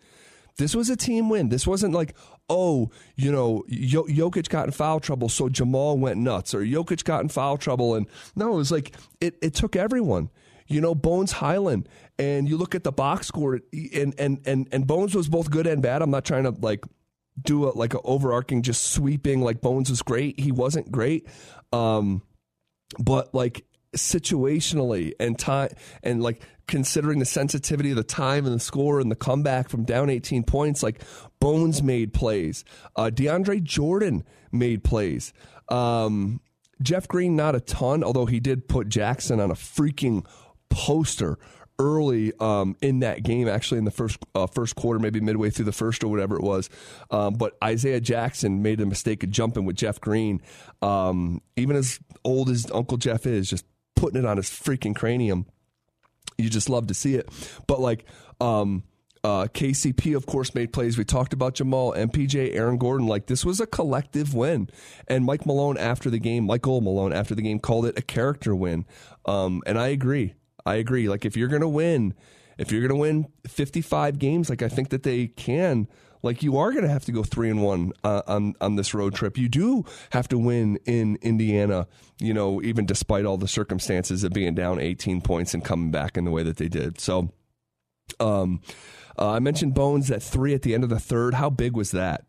This 0.57 0.75
was 0.75 0.89
a 0.89 0.97
team 0.97 1.29
win. 1.29 1.49
This 1.49 1.65
wasn't 1.65 1.93
like, 1.93 2.13
oh, 2.49 2.91
you 3.15 3.31
know, 3.31 3.63
Jokic 3.69 4.49
got 4.49 4.65
in 4.65 4.71
foul 4.71 4.99
trouble, 4.99 5.29
so 5.29 5.47
Jamal 5.47 5.97
went 5.97 6.17
nuts, 6.17 6.53
or 6.53 6.61
Jokic 6.61 7.05
got 7.05 7.21
in 7.21 7.29
foul 7.29 7.57
trouble, 7.57 7.95
and 7.95 8.05
no, 8.35 8.53
it 8.53 8.57
was 8.57 8.71
like 8.71 8.95
it, 9.21 9.35
it 9.41 9.53
took 9.53 9.75
everyone 9.75 10.29
you 10.71 10.81
know, 10.81 10.95
Bones 10.95 11.31
Hyland, 11.31 11.87
and 12.17 12.47
you 12.47 12.57
look 12.57 12.75
at 12.75 12.83
the 12.83 12.91
box 12.91 13.27
score, 13.27 13.59
and 13.73 14.15
and 14.17 14.39
and 14.45 14.67
and 14.71 14.87
Bones 14.87 15.15
was 15.15 15.27
both 15.27 15.49
good 15.49 15.67
and 15.67 15.81
bad. 15.81 16.01
I'm 16.01 16.11
not 16.11 16.25
trying 16.25 16.43
to 16.43 16.51
like 16.51 16.85
do 17.41 17.67
a 17.67 17.71
like 17.71 17.93
an 17.93 18.01
overarching 18.03 18.61
just 18.61 18.91
sweeping 18.91 19.41
like 19.41 19.61
Bones 19.61 19.89
was 19.89 20.01
great. 20.01 20.39
He 20.39 20.51
wasn't 20.51 20.91
great, 20.91 21.27
um, 21.71 22.21
but 22.99 23.33
like 23.33 23.65
situationally 23.95 25.11
and 25.19 25.37
time 25.37 25.69
and 26.01 26.23
like 26.23 26.41
considering 26.67 27.19
the 27.19 27.25
sensitivity 27.25 27.89
of 27.89 27.97
the 27.97 28.03
time 28.03 28.45
and 28.45 28.55
the 28.55 28.59
score 28.59 29.01
and 29.01 29.11
the 29.11 29.15
comeback 29.15 29.69
from 29.69 29.83
down 29.83 30.09
18 30.09 30.43
points, 30.43 30.81
like 30.81 31.01
Bones 31.39 31.83
made 31.83 32.13
plays. 32.13 32.63
Uh, 32.95 33.11
DeAndre 33.13 33.61
Jordan 33.61 34.23
made 34.51 34.83
plays. 34.83 35.33
Um, 35.67 36.39
Jeff 36.81 37.07
Green, 37.07 37.35
not 37.35 37.55
a 37.55 37.59
ton, 37.59 38.03
although 38.03 38.25
he 38.25 38.39
did 38.39 38.67
put 38.67 38.89
Jackson 38.89 39.39
on 39.39 39.51
a 39.51 39.55
freaking 39.55 40.25
poster 40.71 41.37
early 41.81 42.31
um, 42.39 42.75
in 42.81 42.99
that 42.99 43.23
game, 43.23 43.47
actually 43.47 43.79
in 43.79 43.85
the 43.85 43.91
first 43.91 44.17
uh, 44.35 44.47
first 44.47 44.75
quarter, 44.75 44.99
maybe 44.99 45.19
midway 45.19 45.49
through 45.49 45.65
the 45.65 45.71
first 45.71 46.03
or 46.03 46.07
whatever 46.07 46.35
it 46.35 46.43
was. 46.43 46.69
Um, 47.09 47.33
but 47.33 47.57
Isaiah 47.63 47.99
Jackson 47.99 48.61
made 48.61 48.79
the 48.79 48.85
mistake 48.85 49.23
of 49.23 49.31
jumping 49.31 49.65
with 49.65 49.75
Jeff 49.75 49.99
Green, 49.99 50.41
um, 50.81 51.41
even 51.55 51.75
as 51.75 51.99
old 52.23 52.49
as 52.49 52.69
Uncle 52.71 52.97
Jeff 52.97 53.25
is, 53.25 53.49
just 53.49 53.65
putting 53.95 54.19
it 54.19 54.25
on 54.25 54.37
his 54.37 54.47
freaking 54.47 54.95
cranium. 54.95 55.45
You 56.37 56.49
just 56.49 56.69
love 56.69 56.87
to 56.87 56.93
see 56.93 57.15
it. 57.15 57.29
But 57.67 57.79
like. 57.79 58.05
Um, 58.39 58.83
uh, 59.23 59.45
KCP, 59.53 60.15
of 60.15 60.25
course, 60.25 60.55
made 60.55 60.73
plays. 60.73 60.97
We 60.97 61.05
talked 61.05 61.31
about 61.31 61.53
Jamal, 61.53 61.93
MPJ, 61.93 62.55
Aaron 62.55 62.79
Gordon. 62.79 63.05
Like 63.05 63.27
this 63.27 63.45
was 63.45 63.59
a 63.59 63.67
collective 63.67 64.33
win. 64.33 64.67
And 65.07 65.25
Mike 65.25 65.45
Malone 65.45 65.77
after 65.77 66.09
the 66.09 66.17
game, 66.17 66.45
Michael 66.45 66.81
Malone 66.81 67.13
after 67.13 67.35
the 67.35 67.43
game 67.43 67.59
called 67.59 67.85
it 67.85 67.99
a 67.99 68.01
character 68.01 68.55
win. 68.55 68.83
Um, 69.27 69.61
and 69.67 69.77
I 69.77 69.89
agree. 69.89 70.33
I 70.65 70.75
agree. 70.75 71.09
Like 71.09 71.25
if 71.25 71.35
you're 71.35 71.47
going 71.47 71.61
to 71.61 71.67
win, 71.67 72.13
if 72.57 72.71
you're 72.71 72.81
going 72.81 72.89
to 72.89 72.95
win 72.95 73.27
55 73.47 74.19
games, 74.19 74.49
like 74.49 74.61
I 74.61 74.67
think 74.67 74.89
that 74.89 75.03
they 75.03 75.27
can, 75.27 75.87
like 76.23 76.43
you 76.43 76.57
are 76.57 76.71
going 76.71 76.83
to 76.83 76.89
have 76.89 77.05
to 77.05 77.11
go 77.11 77.23
three 77.23 77.49
and 77.49 77.63
one 77.63 77.93
uh, 78.03 78.21
on 78.27 78.53
on 78.61 78.75
this 78.75 78.93
road 78.93 79.15
trip. 79.15 79.37
You 79.37 79.49
do 79.49 79.85
have 80.11 80.27
to 80.29 80.37
win 80.37 80.77
in 80.85 81.17
Indiana, 81.21 81.87
you 82.19 82.33
know, 82.33 82.61
even 82.61 82.85
despite 82.85 83.25
all 83.25 83.37
the 83.37 83.47
circumstances 83.47 84.23
of 84.23 84.31
being 84.31 84.53
down 84.53 84.79
18 84.79 85.21
points 85.21 85.53
and 85.53 85.63
coming 85.63 85.91
back 85.91 86.17
in 86.17 86.25
the 86.25 86.31
way 86.31 86.43
that 86.43 86.57
they 86.57 86.67
did. 86.67 86.99
So, 86.99 87.31
um, 88.19 88.61
uh, 89.17 89.31
I 89.31 89.39
mentioned 89.39 89.73
Bones 89.73 90.11
at 90.11 90.21
three 90.21 90.53
at 90.53 90.61
the 90.61 90.73
end 90.73 90.83
of 90.83 90.89
the 90.89 90.99
third. 90.99 91.33
How 91.33 91.49
big 91.49 91.75
was 91.75 91.91
that? 91.91 92.25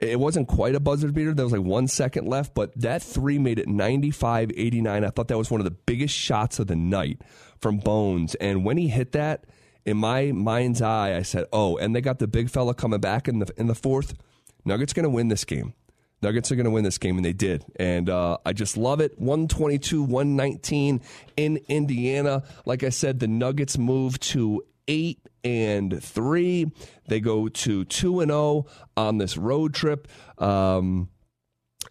It 0.00 0.18
wasn't 0.18 0.48
quite 0.48 0.74
a 0.74 0.80
buzzer 0.80 1.12
beater. 1.12 1.34
There 1.34 1.44
was 1.44 1.52
like 1.52 1.62
one 1.62 1.86
second 1.86 2.26
left, 2.26 2.54
but 2.54 2.78
that 2.80 3.02
three 3.02 3.38
made 3.38 3.58
it 3.58 3.68
95 3.68 4.50
89. 4.56 5.04
I 5.04 5.10
thought 5.10 5.28
that 5.28 5.36
was 5.36 5.50
one 5.50 5.60
of 5.60 5.66
the 5.66 5.70
biggest 5.70 6.14
shots 6.14 6.58
of 6.58 6.68
the 6.68 6.76
night 6.76 7.20
from 7.60 7.78
Bones. 7.78 8.34
And 8.36 8.64
when 8.64 8.76
he 8.76 8.88
hit 8.88 9.12
that, 9.12 9.44
in 9.84 9.96
my 9.96 10.32
mind's 10.32 10.82
eye, 10.82 11.16
I 11.16 11.22
said, 11.22 11.46
"Oh!" 11.52 11.76
And 11.76 11.94
they 11.94 12.00
got 12.00 12.18
the 12.18 12.28
big 12.28 12.50
fella 12.50 12.74
coming 12.74 13.00
back 13.00 13.28
in 13.28 13.38
the 13.38 13.52
in 13.56 13.66
the 13.66 13.74
fourth. 13.74 14.14
Nuggets 14.64 14.92
going 14.92 15.04
to 15.04 15.10
win 15.10 15.28
this 15.28 15.44
game. 15.44 15.74
Nuggets 16.22 16.52
are 16.52 16.54
going 16.54 16.64
to 16.64 16.70
win 16.70 16.84
this 16.84 16.98
game, 16.98 17.16
and 17.16 17.24
they 17.24 17.32
did. 17.32 17.64
And 17.76 18.10
uh, 18.10 18.38
I 18.44 18.52
just 18.52 18.76
love 18.76 19.00
it. 19.00 19.18
122, 19.18 20.02
119 20.02 21.00
in 21.38 21.56
Indiana. 21.68 22.42
Like 22.66 22.82
I 22.82 22.90
said, 22.90 23.20
the 23.20 23.26
Nuggets 23.26 23.78
move 23.78 24.20
to 24.20 24.62
eight 24.86 25.20
and 25.42 26.02
three. 26.02 26.70
They 27.08 27.20
go 27.20 27.48
to 27.48 27.84
two 27.84 28.20
and 28.20 28.30
zero 28.30 28.38
oh 28.38 28.66
on 28.96 29.16
this 29.16 29.38
road 29.38 29.72
trip. 29.72 30.08
Um, 30.36 31.08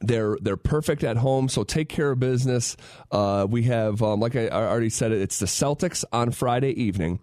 they're 0.01 0.38
they're 0.41 0.57
perfect 0.57 1.03
at 1.03 1.17
home, 1.17 1.49
so 1.49 1.63
take 1.63 1.89
care 1.89 2.12
of 2.12 2.19
business. 2.19 2.77
Uh, 3.12 3.45
we 3.49 3.63
have, 3.63 4.01
um, 4.01 4.19
like 4.19 4.35
I 4.35 4.47
already 4.47 4.89
said, 4.89 5.12
it's 5.12 5.39
the 5.39 5.45
Celtics 5.45 6.05
on 6.12 6.31
Friday 6.31 6.71
evening. 6.71 7.19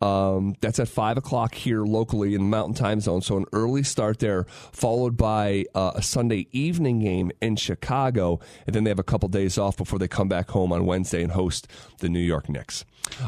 Um, 0.00 0.54
that's 0.60 0.78
at 0.78 0.88
five 0.88 1.16
o'clock 1.16 1.54
here 1.54 1.84
locally 1.84 2.34
in 2.34 2.42
the 2.42 2.46
Mountain 2.46 2.74
Time 2.74 3.00
Zone, 3.00 3.20
so 3.20 3.36
an 3.36 3.46
early 3.52 3.82
start 3.82 4.18
there, 4.18 4.44
followed 4.72 5.16
by 5.16 5.64
uh, 5.74 5.92
a 5.96 6.02
Sunday 6.02 6.46
evening 6.52 7.00
game 7.00 7.32
in 7.40 7.56
Chicago, 7.56 8.40
and 8.66 8.74
then 8.76 8.84
they 8.84 8.90
have 8.90 8.98
a 8.98 9.04
couple 9.04 9.28
days 9.28 9.58
off 9.58 9.76
before 9.76 9.98
they 9.98 10.08
come 10.08 10.28
back 10.28 10.50
home 10.50 10.72
on 10.72 10.86
Wednesday 10.86 11.22
and 11.22 11.32
host 11.32 11.66
the 11.98 12.08
New 12.08 12.20
York 12.20 12.48
Knicks. 12.48 12.84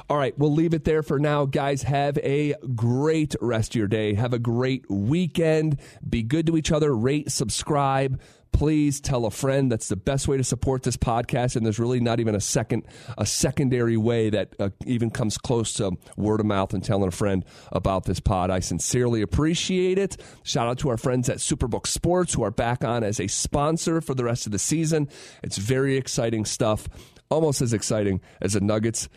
All 0.09 0.17
right, 0.17 0.37
we'll 0.39 0.53
leave 0.53 0.75
it 0.75 0.85
there 0.85 1.03
for 1.03 1.19
now, 1.19 1.45
guys. 1.45 1.83
Have 1.83 2.19
a 2.19 2.55
great 2.75 3.35
rest 3.41 3.73
of 3.73 3.77
your 3.77 3.89
day. 3.89 4.15
Have 4.15 4.33
a 4.33 4.39
great 4.39 4.91
weekend. 4.91 5.79
Be 6.09 6.23
good 6.23 6.47
to 6.47 6.57
each 6.57 6.73
other. 6.73 6.95
Rate, 6.95 7.31
subscribe 7.31 8.21
please 8.53 9.01
tell 9.01 9.27
a 9.27 9.31
friend. 9.31 9.71
That's 9.71 9.89
the 9.89 9.97
best 9.97 10.29
way 10.29 10.37
to 10.37 10.45
support 10.45 10.83
this 10.83 10.97
podcast. 10.97 11.57
And 11.57 11.65
there's 11.65 11.79
really 11.79 12.01
not 12.01 12.21
even 12.21 12.35
a 12.35 12.41
second, 12.41 12.85
a 13.17 13.27
secondary 13.27 13.97
way 13.97 14.31
that 14.31 14.55
uh, 14.59 14.71
even 14.87 15.11
comes 15.11 15.39
close 15.39 15.73
to 15.75 15.93
word 16.17 16.41
of 16.41 16.47
mouth 16.47 16.75
and 16.75 16.85
telling 16.85 17.09
a 17.09 17.13
friend 17.13 17.45
about 17.73 18.05
this 18.05 18.21
pod. 18.21 18.51
I 18.51 18.61
sincerely 18.61 19.23
appreciate 19.23 19.99
it. 19.99 20.17
Shout 20.43 20.69
out 20.69 20.79
to 20.81 20.91
our 20.91 20.97
friends 20.97 21.29
at 21.29 21.39
Superbook 21.39 21.87
Sports 21.87 22.35
who 22.35 22.43
are 22.43 22.51
back 22.51 22.85
on 22.85 23.03
as 23.05 23.21
a 23.21 23.27
sponsor 23.27 24.01
for 24.01 24.15
the 24.15 24.25
rest 24.25 24.47
of 24.47 24.53
the 24.53 24.59
season. 24.59 25.09
It's 25.43 25.59
very 25.59 25.97
exciting 25.97 26.45
stuff, 26.45 26.89
almost 27.31 27.63
as 27.63 27.73
exciting 27.73 28.21
as 28.41 28.55
the 28.55 28.61
Nuggets 28.61 29.09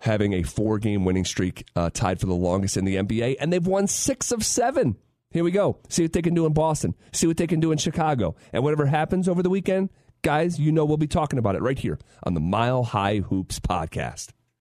having 0.00 0.32
a 0.32 0.42
four 0.42 0.78
game 0.78 1.04
winning 1.04 1.24
streak 1.24 1.66
uh, 1.76 1.90
tied 1.90 2.20
for 2.20 2.26
the 2.26 2.34
longest 2.34 2.76
in 2.76 2.84
the 2.84 2.96
NBA. 2.96 3.36
And 3.40 3.52
they've 3.52 3.66
won 3.66 3.86
six 3.86 4.32
of 4.32 4.44
seven. 4.44 4.96
Here 5.30 5.44
we 5.44 5.50
go. 5.50 5.78
See 5.88 6.02
what 6.02 6.12
they 6.12 6.22
can 6.22 6.34
do 6.34 6.46
in 6.46 6.52
Boston. 6.54 6.94
See 7.12 7.26
what 7.26 7.36
they 7.36 7.46
can 7.46 7.60
do 7.60 7.72
in 7.72 7.78
Chicago. 7.78 8.34
And 8.52 8.64
whatever 8.64 8.86
happens 8.86 9.28
over 9.28 9.42
the 9.42 9.50
weekend, 9.50 9.90
guys, 10.22 10.58
you 10.58 10.72
know 10.72 10.84
we'll 10.84 10.96
be 10.96 11.06
talking 11.06 11.38
about 11.38 11.54
it 11.54 11.62
right 11.62 11.78
here 11.78 11.98
on 12.22 12.34
the 12.34 12.40
Mile 12.40 12.84
High 12.84 13.18
Hoops 13.18 13.60
podcast. 13.60 14.28